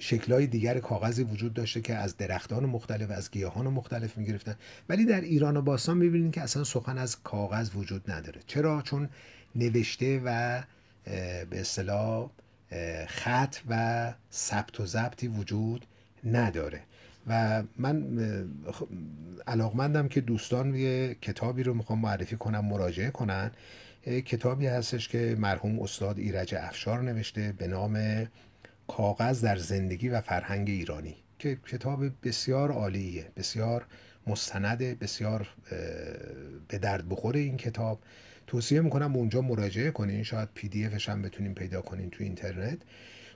شکلهای 0.00 0.46
دیگر 0.46 0.78
کاغذی 0.78 1.22
وجود 1.22 1.54
داشته 1.54 1.80
که 1.80 1.94
از 1.94 2.16
درختان 2.16 2.66
مختلف 2.66 3.10
از 3.10 3.30
گیاهان 3.30 3.66
مختلف 3.66 4.18
می‌گرفتن. 4.18 4.56
ولی 4.88 5.04
در 5.04 5.20
ایران 5.20 5.56
و 5.56 5.62
باستان 5.62 5.96
می‌بینید 5.96 6.34
که 6.34 6.40
اصلا 6.40 6.64
سخن 6.64 6.98
از 6.98 7.22
کاغذ 7.22 7.70
وجود 7.74 8.10
نداره. 8.10 8.40
چرا؟ 8.46 8.82
چون 8.82 9.08
نوشته 9.54 10.20
و 10.24 10.62
به 11.50 11.60
اصطلاح 11.60 12.30
خط 13.06 13.56
و 13.68 14.14
ثبت 14.32 14.80
و 14.80 14.86
ضبطی 14.86 15.28
وجود 15.28 15.86
نداره. 16.24 16.80
و 17.26 17.62
من 17.78 18.18
علاقمندم 19.46 20.08
که 20.08 20.20
دوستان 20.20 20.74
یه 20.74 21.16
کتابی 21.22 21.62
رو 21.62 21.74
می‌خوام 21.74 21.98
معرفی 21.98 22.36
کنم 22.36 22.64
مراجعه 22.64 23.10
کنن. 23.10 23.50
کتابی 24.06 24.66
هستش 24.66 25.08
که 25.08 25.36
مرحوم 25.38 25.80
استاد 25.80 26.18
ایرج 26.18 26.54
افشار 26.54 27.02
نوشته 27.02 27.54
به 27.58 27.66
نام 27.66 28.26
کاغذ 28.88 29.44
در 29.44 29.56
زندگی 29.56 30.08
و 30.08 30.20
فرهنگ 30.20 30.70
ایرانی 30.70 31.16
که 31.38 31.58
کتاب 31.66 32.04
بسیار 32.22 32.72
عالیه 32.72 33.26
بسیار 33.36 33.86
مستند 34.26 34.78
بسیار 34.78 35.48
به 36.68 36.78
درد 36.78 37.08
بخوره 37.08 37.40
این 37.40 37.56
کتاب. 37.56 38.00
توصیه 38.46 38.80
می‌کنم 38.80 39.16
اونجا 39.16 39.40
مراجعه 39.40 39.90
کنین 39.90 40.22
شاید 40.22 40.48
پی 40.54 40.68
دی 40.68 40.84
افش 40.86 41.08
هم 41.08 41.22
بتونین 41.22 41.54
پیدا 41.54 41.80
کنین 41.80 42.10
تو 42.10 42.24
اینترنت. 42.24 42.78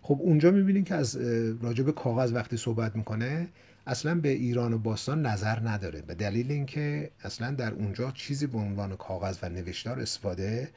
خب 0.03 0.19
اونجا 0.21 0.51
می‌بینین 0.51 0.85
که 0.85 0.95
از 0.95 1.17
راجب 1.63 1.91
کاغذ 1.91 2.33
وقتی 2.33 2.57
صحبت 2.57 2.97
می‌کنه 2.97 3.49
اصلا 3.87 4.15
به 4.15 4.29
ایران 4.29 4.73
و 4.73 4.79
باستان 4.79 5.27
نظر 5.27 5.69
نداره. 5.69 6.03
به 6.03 6.15
دلیل 6.15 6.53
اینکه 6.53 7.11
اصلا 7.25 7.51
در 7.51 7.73
اونجا 7.73 8.11
چیزی 8.11 8.47
به 8.47 8.59
عنوان 8.59 8.97
کاغذ 8.97 9.39
و 9.43 9.49
نوشتار 9.49 10.01
استفاده 10.01 10.69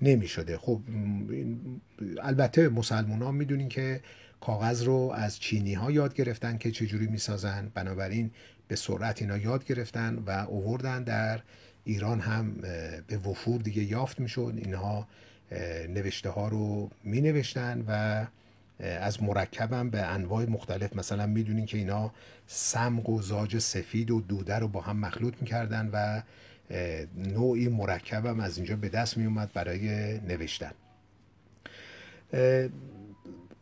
نمی 0.00 0.28
شده 0.28 0.58
خب 0.58 0.80
البته 2.22 2.68
مسلمان 2.68 3.22
ها 3.22 3.32
می‌دونین 3.32 3.68
که 3.68 4.00
کاغذ 4.40 4.82
رو 4.82 5.12
از 5.14 5.38
چینی 5.40 5.74
ها 5.74 5.90
یاد 5.90 6.14
گرفتن 6.14 6.58
که 6.58 6.70
چجوری 6.70 7.06
می‌سازن. 7.06 7.70
بنابراین 7.74 8.30
به 8.68 8.76
سرعت 8.76 9.22
اینا 9.22 9.38
یاد 9.38 9.64
گرفتن 9.64 10.22
و 10.26 10.30
اووردن. 10.30 11.02
در 11.02 11.40
ایران 11.84 12.20
هم 12.20 12.54
به 13.06 13.16
وفور 13.16 13.60
دیگه 13.60 13.82
یافت 13.82 14.20
می‌شد. 14.20 14.54
اینها 14.56 15.08
نوشته 15.88 16.30
ها 16.30 16.48
رو 16.48 16.90
می 17.04 17.20
نوشتن 17.20 17.84
و 17.88 18.26
از 18.80 19.22
مرکبم 19.22 19.90
به 19.90 20.02
انواع 20.02 20.44
مختلف. 20.44 20.96
مثلا 20.96 21.26
می‌دونین 21.26 21.66
که 21.66 21.78
اینا 21.78 22.12
سمق 22.46 23.08
و 23.08 23.22
زاج 23.22 23.58
سفید 23.58 24.10
و 24.10 24.20
دوده 24.20 24.58
رو 24.58 24.68
با 24.68 24.80
هم 24.80 24.96
مخلوط 24.96 25.34
می‌کردن 25.40 25.90
و 25.92 26.22
نوعی 27.16 27.68
مرکبم 27.68 28.40
از 28.40 28.56
اینجا 28.56 28.76
به 28.76 28.88
دست 28.88 29.16
می 29.16 29.24
اومد 29.24 29.52
برای 29.52 30.18
نوشتن. 30.20 30.72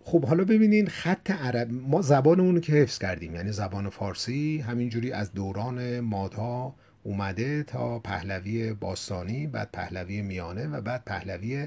خب 0.05 0.25
حالا 0.25 0.45
ببینین 0.45 0.89
خط 0.89 1.31
عرب. 1.31 1.73
ما 1.73 2.03
زبانمون 2.03 2.55
رو 2.55 2.61
که 2.61 2.73
حفظ 2.73 2.99
کردیم 2.99 3.35
یعنی 3.35 3.53
زبان 3.53 3.89
فارسی 3.89 4.59
همینجوری 4.59 5.13
از 5.13 5.33
دوران 5.33 6.01
مادها 6.01 6.75
اومده 7.03 7.63
تا 7.63 7.99
پهلوی 7.99 8.73
باستانی 8.73 9.47
بعد 9.47 9.69
پهلوی 9.73 10.23
میانه 10.23 10.67
و 10.67 10.81
بعد 10.81 11.05
پهلوی 11.05 11.67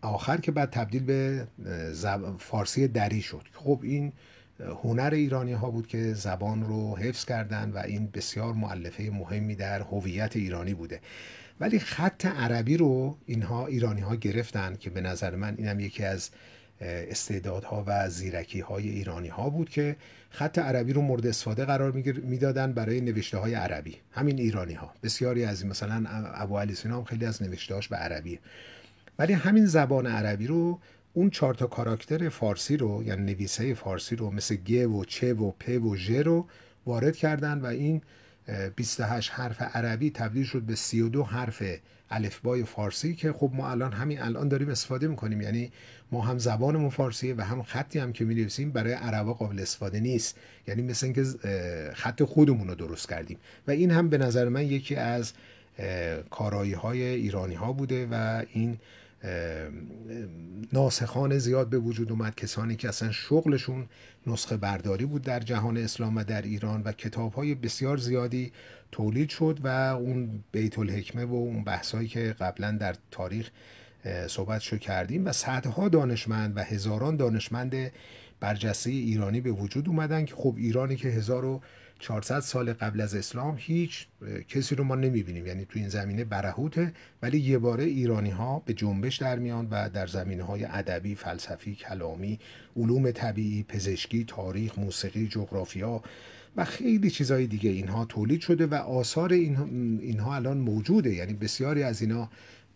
آخر 0.00 0.36
که 0.36 0.52
بعد 0.52 0.70
تبدیل 0.70 1.02
به 1.02 1.46
فارسی 2.38 2.88
دری 2.88 3.22
شد. 3.22 3.42
خب 3.54 3.80
این 3.82 4.12
هنر 4.82 5.10
ایرانی 5.14 5.52
ها 5.52 5.70
بود 5.70 5.86
که 5.86 6.14
زبان 6.14 6.64
رو 6.64 6.96
حفظ 6.96 7.24
کردن 7.24 7.70
و 7.70 7.78
این 7.78 8.10
بسیار 8.14 8.54
معلفه 8.54 9.10
مهمی 9.10 9.54
در 9.54 9.80
هویت 9.80 10.36
ایرانی 10.36 10.74
بوده. 10.74 11.00
ولی 11.60 11.78
خط 11.78 12.26
عربی 12.26 12.76
رو 12.76 13.16
اینها 13.26 13.66
ایرانی 13.66 14.00
ها 14.00 14.14
گرفتن 14.14 14.76
که 14.80 14.90
به 14.90 15.00
نظر 15.00 15.36
من 15.36 15.54
اینم 15.58 15.80
یکی 15.80 16.04
از 16.04 16.30
استعدادها 16.80 17.84
و 17.86 18.08
زیرکی 18.08 18.60
های 18.60 18.88
ایرانی 18.88 19.28
ها 19.28 19.50
بود 19.50 19.68
که 19.68 19.96
خط 20.30 20.58
عربی 20.58 20.92
رو 20.92 21.02
مورد 21.02 21.26
استفاده 21.26 21.64
قرار 21.64 21.92
می‌دادن 22.22 22.72
برای 22.72 23.00
نوشته 23.00 23.38
های 23.38 23.54
عربی. 23.54 23.96
همین 24.12 24.38
ایرانی 24.38 24.74
ها. 24.74 24.94
بسیاری 25.02 25.44
از 25.44 25.66
مثلا 25.66 26.04
ابو 26.34 26.58
علی 26.58 26.74
سینا 26.74 26.96
هم 26.96 27.04
خیلی 27.04 27.24
از 27.26 27.42
نوشتهاش 27.42 27.88
به 27.88 27.96
عربی. 27.96 28.38
ولی 29.18 29.32
همین 29.32 29.66
زبان 29.66 30.06
عربی 30.06 30.46
رو 30.46 30.80
اون 31.12 31.30
چهار 31.30 31.54
تا 31.54 31.66
کاراکتر 31.66 32.28
فارسی 32.28 32.76
رو 32.76 33.02
یعنی 33.04 33.32
نویسه 33.32 33.74
فارسی 33.74 34.16
رو 34.16 34.30
مثل 34.30 34.54
گ 34.54 34.90
و 34.90 35.04
چه 35.04 35.34
و 35.34 35.50
پ 35.50 35.84
و 35.84 35.96
ژ 35.96 36.10
رو 36.10 36.46
وارد 36.86 37.16
کردن 37.16 37.60
و 37.60 37.66
این 37.66 38.02
28 38.76 39.30
حرف 39.30 39.62
عربی 39.62 40.10
تبدیل 40.10 40.44
شد 40.44 40.62
به 40.62 40.74
32 40.74 41.22
حرف 41.22 41.62
الفبای 42.10 42.64
فارسی 42.64 43.14
که 43.14 43.32
خب 43.32 43.50
ما 43.54 43.70
الان 43.70 43.92
همین 43.92 44.20
الان 44.20 44.48
داریم 44.48 44.68
استفاده 44.68 45.08
می‌کنیم. 45.08 45.40
یعنی 45.40 45.72
ما 46.12 46.20
هم 46.20 46.38
زبانمون 46.38 46.90
فارسیه 46.90 47.34
و 47.34 47.40
هم 47.40 47.62
خطی 47.62 47.98
هم 47.98 48.12
که 48.12 48.24
می 48.24 48.64
برای 48.64 48.92
عربا 48.92 49.34
قابل 49.34 49.60
استفاده 49.60 50.00
نیست. 50.00 50.36
یعنی 50.68 50.82
مثل 50.82 51.06
اینکه 51.06 51.24
خط 51.94 52.22
خودمون 52.22 52.68
رو 52.68 52.74
درست 52.74 53.08
کردیم. 53.08 53.38
و 53.66 53.70
این 53.70 53.90
هم 53.90 54.08
به 54.08 54.18
نظر 54.18 54.48
من 54.48 54.66
یکی 54.66 54.94
از 54.94 55.32
کارایی 56.30 56.72
های 56.72 57.02
ایرانی 57.02 57.56
بوده 57.76 58.08
و 58.10 58.42
این 58.52 58.78
ناسخان 60.72 61.38
زیاد 61.38 61.68
به 61.70 61.78
وجود 61.78 62.10
اومد. 62.10 62.34
کسانی 62.34 62.76
که 62.76 62.88
اصلا 62.88 63.12
شغلشون 63.12 63.88
نسخه 64.26 64.56
برداری 64.56 65.04
بود 65.04 65.22
در 65.22 65.40
جهان 65.40 65.76
اسلام 65.76 66.16
و 66.16 66.24
در 66.24 66.42
ایران 66.42 66.82
و 66.82 66.92
کتاب 66.92 67.32
های 67.32 67.54
بسیار 67.54 67.96
زیادی 67.96 68.52
تولید 68.92 69.28
شد 69.28 69.58
و 69.64 69.68
اون 69.68 70.44
بیت 70.52 70.78
الحکمه 70.78 71.24
و 71.24 71.34
اون 71.34 71.64
بحثایی 71.64 72.08
که 72.08 72.34
قبلا 72.40 72.72
در 72.72 72.94
تاریخ 73.10 73.50
صحبت 74.28 74.60
شو 74.60 74.78
کردیم 74.78 75.26
و 75.26 75.32
صدها 75.32 75.88
دانشمند 75.88 76.56
و 76.56 76.60
هزاران 76.60 77.16
دانشمند 77.16 77.92
برجسته 78.40 78.90
ایرانی 78.90 79.40
به 79.40 79.52
وجود 79.52 79.88
اومدن 79.88 80.24
که 80.24 80.34
خب 80.34 80.54
ایرانی 80.58 80.96
که 80.96 81.08
1400 81.08 82.40
سال 82.40 82.72
قبل 82.72 83.00
از 83.00 83.14
اسلام 83.14 83.54
هیچ 83.58 84.06
کسی 84.48 84.74
رو 84.74 84.84
ما 84.84 84.94
نمی‌بینیم. 84.94 85.46
یعنی 85.46 85.64
تو 85.64 85.78
این 85.78 85.88
زمینه 85.88 86.24
برهوته 86.24 86.92
ولی 87.22 87.38
یه 87.38 87.58
باره 87.58 87.84
ایرانی 87.84 88.30
ها 88.30 88.62
به 88.66 88.74
جنبش 88.74 89.16
در 89.16 89.38
میان 89.38 89.68
و 89.70 89.88
در 89.88 90.06
زمینه 90.06 90.42
های 90.42 90.64
ادبی، 90.64 91.14
فلسفی، 91.14 91.74
کلامی، 91.74 92.38
علوم 92.76 93.10
طبیعی، 93.10 93.62
پزشکی، 93.62 94.24
تاریخ، 94.24 94.78
موسیقی، 94.78 95.28
جغرافیا 95.28 96.02
و 96.56 96.64
خیلی 96.64 97.10
چیزهای 97.10 97.46
دیگه 97.46 97.70
اینها 97.70 98.04
تولید 98.04 98.40
شده 98.40 98.66
و 98.66 98.74
آثار 98.74 99.32
اینها 99.32 100.34
الان 100.34 100.58
موجوده. 100.58 101.14
یعنی 101.14 101.34
بسیاری 101.34 101.82
از 101.82 102.02
اینا 102.02 102.30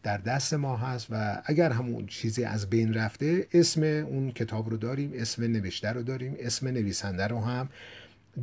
در 0.05 0.17
دست 0.17 0.55
ما 0.55 0.77
هست 0.77 1.07
و 1.11 1.43
اگر 1.45 1.71
همون 1.73 2.07
چیزی 2.07 2.45
از 2.45 2.71
بین 2.71 2.95
رفته 2.95 3.47
اسم 3.53 3.83
اون 3.83 4.31
کتاب 4.31 4.71
رو 4.71 4.77
داریم 4.77 5.13
اسم 5.15 5.43
نوشته 5.43 5.93
رو 5.93 6.03
داریم 6.03 6.37
اسم 6.39 6.69
نویسنده 6.69 7.27
رو 7.27 7.41
هم 7.41 7.69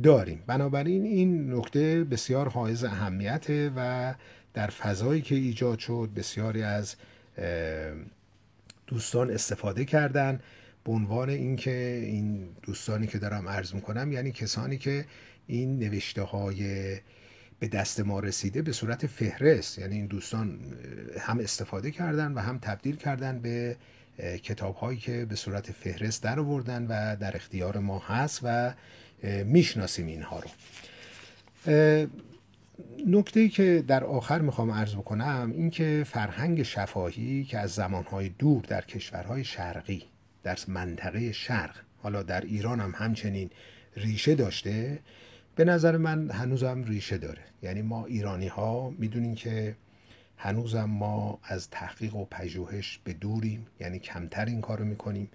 داریم. 0.02 0.42
بنابراین 0.46 1.04
این 1.04 1.54
نکته 1.54 2.04
بسیار 2.04 2.48
حائز 2.48 2.84
اهمیته 2.84 3.72
و 3.76 4.14
در 4.54 4.66
فضایی 4.66 5.22
که 5.22 5.34
ایجاد 5.34 5.78
شد 5.78 6.10
بسیاری 6.16 6.62
از 6.62 6.96
دوستان 8.86 9.30
استفاده 9.30 9.84
کردن 9.84 10.40
به 10.84 10.92
عنوان 10.92 11.28
اینکه 11.30 12.02
این 12.06 12.48
دوستانی 12.62 13.06
که 13.06 13.18
دارم 13.18 13.48
عرض 13.48 13.74
می‌کنم 13.74 14.12
یعنی 14.12 14.32
کسانی 14.32 14.78
که 14.78 15.04
این 15.46 15.78
نوشته 15.78 16.22
های 16.22 16.96
به 17.62 17.68
دست 17.68 18.00
ما 18.00 18.20
رسیده 18.20 18.62
به 18.62 18.72
صورت 18.72 19.06
فهرست. 19.06 19.78
یعنی 19.78 19.94
این 19.94 20.06
دوستان 20.06 20.58
هم 21.20 21.38
استفاده 21.38 21.90
کردن 21.90 22.32
و 22.32 22.38
هم 22.38 22.58
تبدیل 22.58 22.96
کردن 22.96 23.38
به 23.38 23.76
کتاب 24.42 24.74
هایی 24.74 24.98
که 24.98 25.24
به 25.24 25.36
صورت 25.36 25.72
فهرست 25.72 26.22
در 26.22 26.40
آوردن 26.40 26.86
و 26.86 27.16
در 27.16 27.36
اختیار 27.36 27.78
ما 27.78 27.98
هست 27.98 28.40
و 28.42 28.74
می‌شناسیم 29.44 30.06
اینها 30.06 30.40
رو. 30.40 30.48
نکته 33.06 33.40
ای 33.40 33.48
که 33.48 33.84
در 33.88 34.04
آخر 34.04 34.40
می‌خوام 34.40 34.70
عرض 34.70 34.94
بکنم 34.94 35.52
این 35.54 35.70
که 35.70 36.04
فرهنگ 36.06 36.62
شفاهی 36.62 37.44
که 37.44 37.58
از 37.58 37.70
زمانهای 37.70 38.28
دور 38.28 38.62
در 38.62 38.80
کشورهای 38.80 39.44
شرقی 39.44 40.04
در 40.42 40.58
منطقه 40.68 41.32
شرق 41.32 41.76
حالا 42.02 42.22
در 42.22 42.40
ایران 42.40 42.80
هم 42.80 42.94
همچنین 42.96 43.50
ریشه 43.96 44.34
داشته 44.34 44.98
به 45.56 45.64
نظر 45.64 45.96
من 45.96 46.30
هنوزم 46.30 46.84
ریشه 46.84 47.18
داره. 47.18 47.42
یعنی 47.62 47.82
ما 47.82 48.06
ایرانی 48.06 48.48
ها 48.48 48.90
می‌دونیم 48.90 49.34
که 49.34 49.76
هنوزم 50.36 50.84
ما 50.84 51.38
از 51.42 51.70
تحقیق 51.70 52.16
و 52.16 52.24
پژوهش 52.24 53.00
به 53.04 53.12
دوریم. 53.12 53.66
یعنی 53.80 53.98
کمتر 53.98 54.44
این 54.44 54.60
کارو 54.60 54.84
می‌کنیم. 54.84 55.28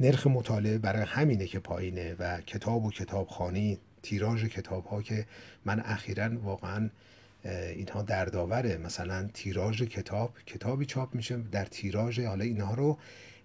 نرخ 0.00 0.26
مطالعه 0.26 0.78
برای 0.78 1.02
همینه 1.02 1.46
که 1.46 1.58
پایینه 1.58 2.16
و 2.18 2.40
کتاب 2.40 2.84
و 2.84 2.90
کتابخانی 2.90 3.78
تیراژ 4.02 4.44
کتاب 4.44 4.86
ها 4.86 5.02
که 5.02 5.26
من 5.64 5.80
اخیرا 5.80 6.38
واقعا 6.38 6.90
اینها 7.74 8.02
دردآوره. 8.02 8.76
مثلا 8.76 9.28
تیراژ 9.34 9.82
کتاب 9.82 10.34
کتابی 10.46 10.86
چاپ 10.86 11.14
میشه 11.14 11.36
در 11.36 11.64
تیراژ 11.64 12.20
حالا 12.20 12.44
اینها 12.44 12.74
رو 12.74 12.98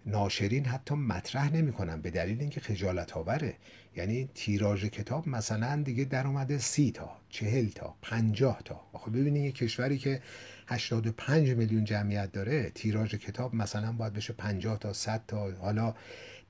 ناشرین 0.05 0.65
حتی 0.65 0.95
مطرح 0.95 1.55
نمی‌کنن 1.55 2.01
به 2.01 2.11
دلیل 2.11 2.39
اینکه 2.39 2.61
خجالت 2.61 3.17
آوره 3.17 3.55
یعنی 3.95 4.29
تیراژ 4.35 4.85
کتاب 4.85 5.27
مثلا 5.27 5.81
دیگه 5.81 6.03
در 6.03 6.27
اومده 6.27 6.57
سی 6.57 6.91
تا 6.91 7.11
چهل 7.29 7.69
تا 7.69 7.95
پنجاه 8.01 8.61
تا. 8.65 8.81
آخه 8.93 9.11
ببینید 9.11 9.43
یه 9.45 9.51
کشوری 9.51 9.97
که 9.97 10.21
85 10.67 11.49
میلیون 11.49 11.83
جمعیت 11.83 12.31
داره 12.31 12.69
تیراژ 12.69 13.15
کتاب 13.15 13.55
مثلا 13.55 13.91
باید 13.91 14.13
بشه 14.13 14.33
50 14.33 14.79
تا 14.79 14.93
100 14.93 15.21
تا. 15.27 15.51
حالا 15.51 15.93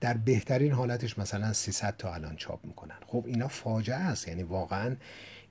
در 0.02 0.18
بهترین 0.18 0.72
حالتش 0.72 1.20
مثلا 1.20 1.54
300 1.54 1.98
تا 1.98 2.14
الان 2.14 2.36
چاپ 2.36 2.66
می‌کنن. 2.66 2.96
خب 3.08 3.24
اینا 3.28 3.48
فاجعه 3.48 3.96
است. 3.96 4.28
یعنی 4.28 4.44
واقعا 4.44 4.96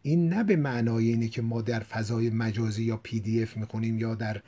این 0.03 0.29
نه 0.29 0.45
به 0.45 0.57
معنای 0.57 1.09
اینه 1.09 1.29
که 1.29 1.43
ما 1.43 1.63
در 1.63 1.81
فضای 1.81 2.31
مجازی 2.31 2.85
یا 2.85 2.97
پی 2.97 3.21
دی 3.21 3.43
اف 3.43 3.57
می‌کنیم 3.57 3.99
یا 3.99 4.15
در 4.15 4.43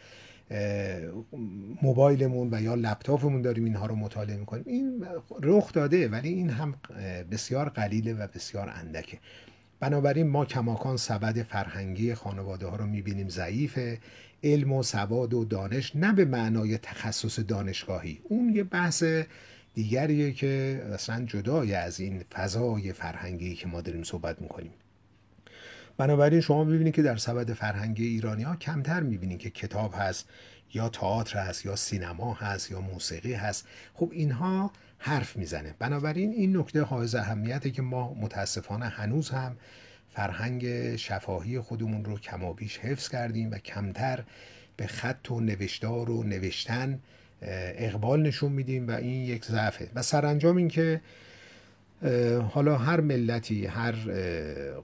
موبایلمون 1.82 2.48
و 2.52 2.62
یا 2.62 2.74
لپتاپمون 2.74 3.42
داریم 3.42 3.64
اینها 3.64 3.86
رو 3.86 3.94
مطالعه 3.94 4.36
می‌کنیم. 4.36 4.64
این 4.66 5.06
رخ 5.42 5.72
داده 5.72 6.08
ولی 6.08 6.28
این 6.28 6.50
هم 6.50 6.74
بسیار 7.30 7.68
قلیله 7.68 8.14
و 8.14 8.26
بسیار 8.34 8.72
اندکه. 8.74 9.18
بنابراین 9.80 10.28
ما 10.28 10.44
کماکان 10.44 10.96
سبد 10.96 11.42
فرهنگی 11.42 12.14
خانواده 12.14 12.66
ها 12.66 12.76
رو 12.76 12.86
می‌بینیم 12.86 13.28
ضعیفه. 13.28 13.98
علم 14.44 14.72
و 14.72 14.82
سواد 14.82 15.34
و 15.34 15.44
دانش 15.44 15.96
نه 15.96 16.12
به 16.12 16.24
معنای 16.24 16.78
تخصص 16.78 17.40
دانشگاهی. 17.40 18.20
اون 18.28 18.54
یه 18.54 18.64
بحث 18.64 19.04
دیگریه 19.74 20.32
که 20.32 20.82
اصلا 20.92 21.24
جدای 21.24 21.74
از 21.74 22.00
این 22.00 22.24
فضای 22.32 22.92
فرهنگی 22.92 23.54
که 23.54 23.66
ما 23.66 23.80
داریم 23.80 24.02
صحبت 24.02 24.42
می‌کنیم. 24.42 24.72
بنابراین 25.96 26.40
شما 26.40 26.64
ببینید 26.64 26.94
که 26.94 27.02
در 27.02 27.16
سبد 27.16 27.52
فرهنگی 27.52 28.06
ایرانی 28.06 28.42
ها 28.42 28.56
کمتر 28.56 29.00
می‌بینید 29.00 29.38
که 29.38 29.50
کتاب 29.50 29.94
هست 29.98 30.28
یا 30.74 30.88
تئاتر 30.88 31.38
هست 31.38 31.66
یا 31.66 31.76
سینما 31.76 32.34
هست 32.34 32.70
یا 32.70 32.80
موسیقی 32.80 33.34
هست. 33.34 33.66
خب 33.94 34.10
اینها 34.12 34.72
حرف 34.98 35.36
می‌زنه. 35.36 35.74
بنابراین 35.78 36.32
این 36.32 36.56
نکته 36.56 36.82
حائز 36.82 37.14
اهمیته 37.14 37.70
که 37.70 37.82
ما 37.82 38.14
متاسفانه 38.14 38.86
هنوز 38.86 39.30
هم 39.30 39.56
فرهنگ 40.08 40.96
شفاهی 40.96 41.60
خودمون 41.60 42.04
رو 42.04 42.18
کمابیش 42.18 42.78
حفظ 42.78 43.08
کردیم 43.08 43.50
و 43.50 43.58
کمتر 43.58 44.24
به 44.76 44.86
خط 44.86 45.30
و 45.30 45.40
نوشتار 45.40 46.10
و 46.10 46.22
نوشتن 46.22 47.00
اقبال 47.42 48.22
نشون 48.22 48.52
میدیم 48.52 48.88
و 48.88 48.90
این 48.90 49.22
یک 49.22 49.44
ضعفه. 49.44 49.88
و 49.94 50.02
سرانجام 50.02 50.56
این 50.56 50.68
که 50.68 51.00
حالا 52.50 52.76
هر 52.78 53.00
ملتی 53.00 53.66
هر 53.66 53.94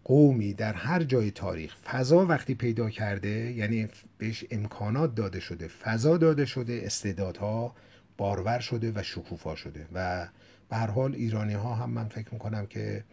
قومی 0.04 0.54
در 0.54 0.72
هر 0.72 1.02
جای 1.02 1.30
تاریخ 1.30 1.76
فضا 1.76 2.26
وقتی 2.26 2.54
پیدا 2.54 2.90
کرده 2.90 3.52
یعنی 3.52 3.88
بهش 4.18 4.44
امکانات 4.50 5.14
داده 5.14 5.40
شده 5.40 5.68
فضا 5.68 6.16
داده 6.16 6.44
شده 6.44 6.80
استعدادها 6.84 7.74
بارور 8.16 8.58
شده 8.58 8.92
و 8.94 9.02
شکوفا 9.02 9.54
شده 9.54 9.86
و 9.92 10.28
به 10.70 10.76
هر 10.76 10.86
حال 10.86 11.14
ایرانی 11.14 11.54
ها 11.54 11.74
هم 11.74 11.90
من 11.90 12.08
فکر 12.08 12.28
می‌کنم 12.32 12.66
که 12.66 13.04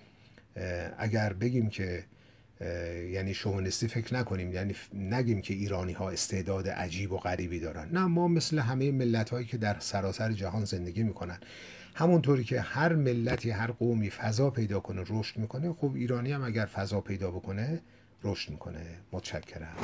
اگر 0.97 1.33
بگیم 1.33 1.69
که 1.69 2.03
یعنی 3.11 3.33
شوونستی 3.33 3.87
فکر 3.87 4.13
نکنیم 4.13 4.53
یعنی 4.53 4.75
نگیم 4.93 5.41
که 5.41 5.53
ایرانی 5.53 5.93
ها 5.93 6.09
استعداد 6.09 6.67
عجیب 6.67 7.11
و 7.11 7.17
غریبی 7.17 7.59
دارن. 7.59 7.89
نه 7.91 8.05
ما 8.05 8.27
مثل 8.27 8.59
همه 8.59 8.91
ملت 8.91 9.29
هایی 9.29 9.45
که 9.45 9.57
در 9.57 9.75
سراسر 9.79 10.31
جهان 10.31 10.65
زندگی 10.65 11.03
می‌کنن. 11.03 11.37
همونطوری 11.97 12.43
که 12.43 12.61
هر 12.61 12.93
ملتی 12.93 13.49
هر 13.49 13.71
قومی 13.71 14.09
فضا 14.09 14.49
پیدا 14.49 14.79
کنه 14.79 15.03
رشد 15.09 15.37
می‌کنه 15.37 15.73
خب 15.73 15.91
ایرانی 15.95 16.31
هم 16.31 16.43
اگر 16.43 16.65
فضا 16.65 17.01
پیدا 17.01 17.31
بکنه 17.31 17.81
رشد 18.23 18.51
می‌کنه. 18.51 18.81
متشکرم. 19.11 19.75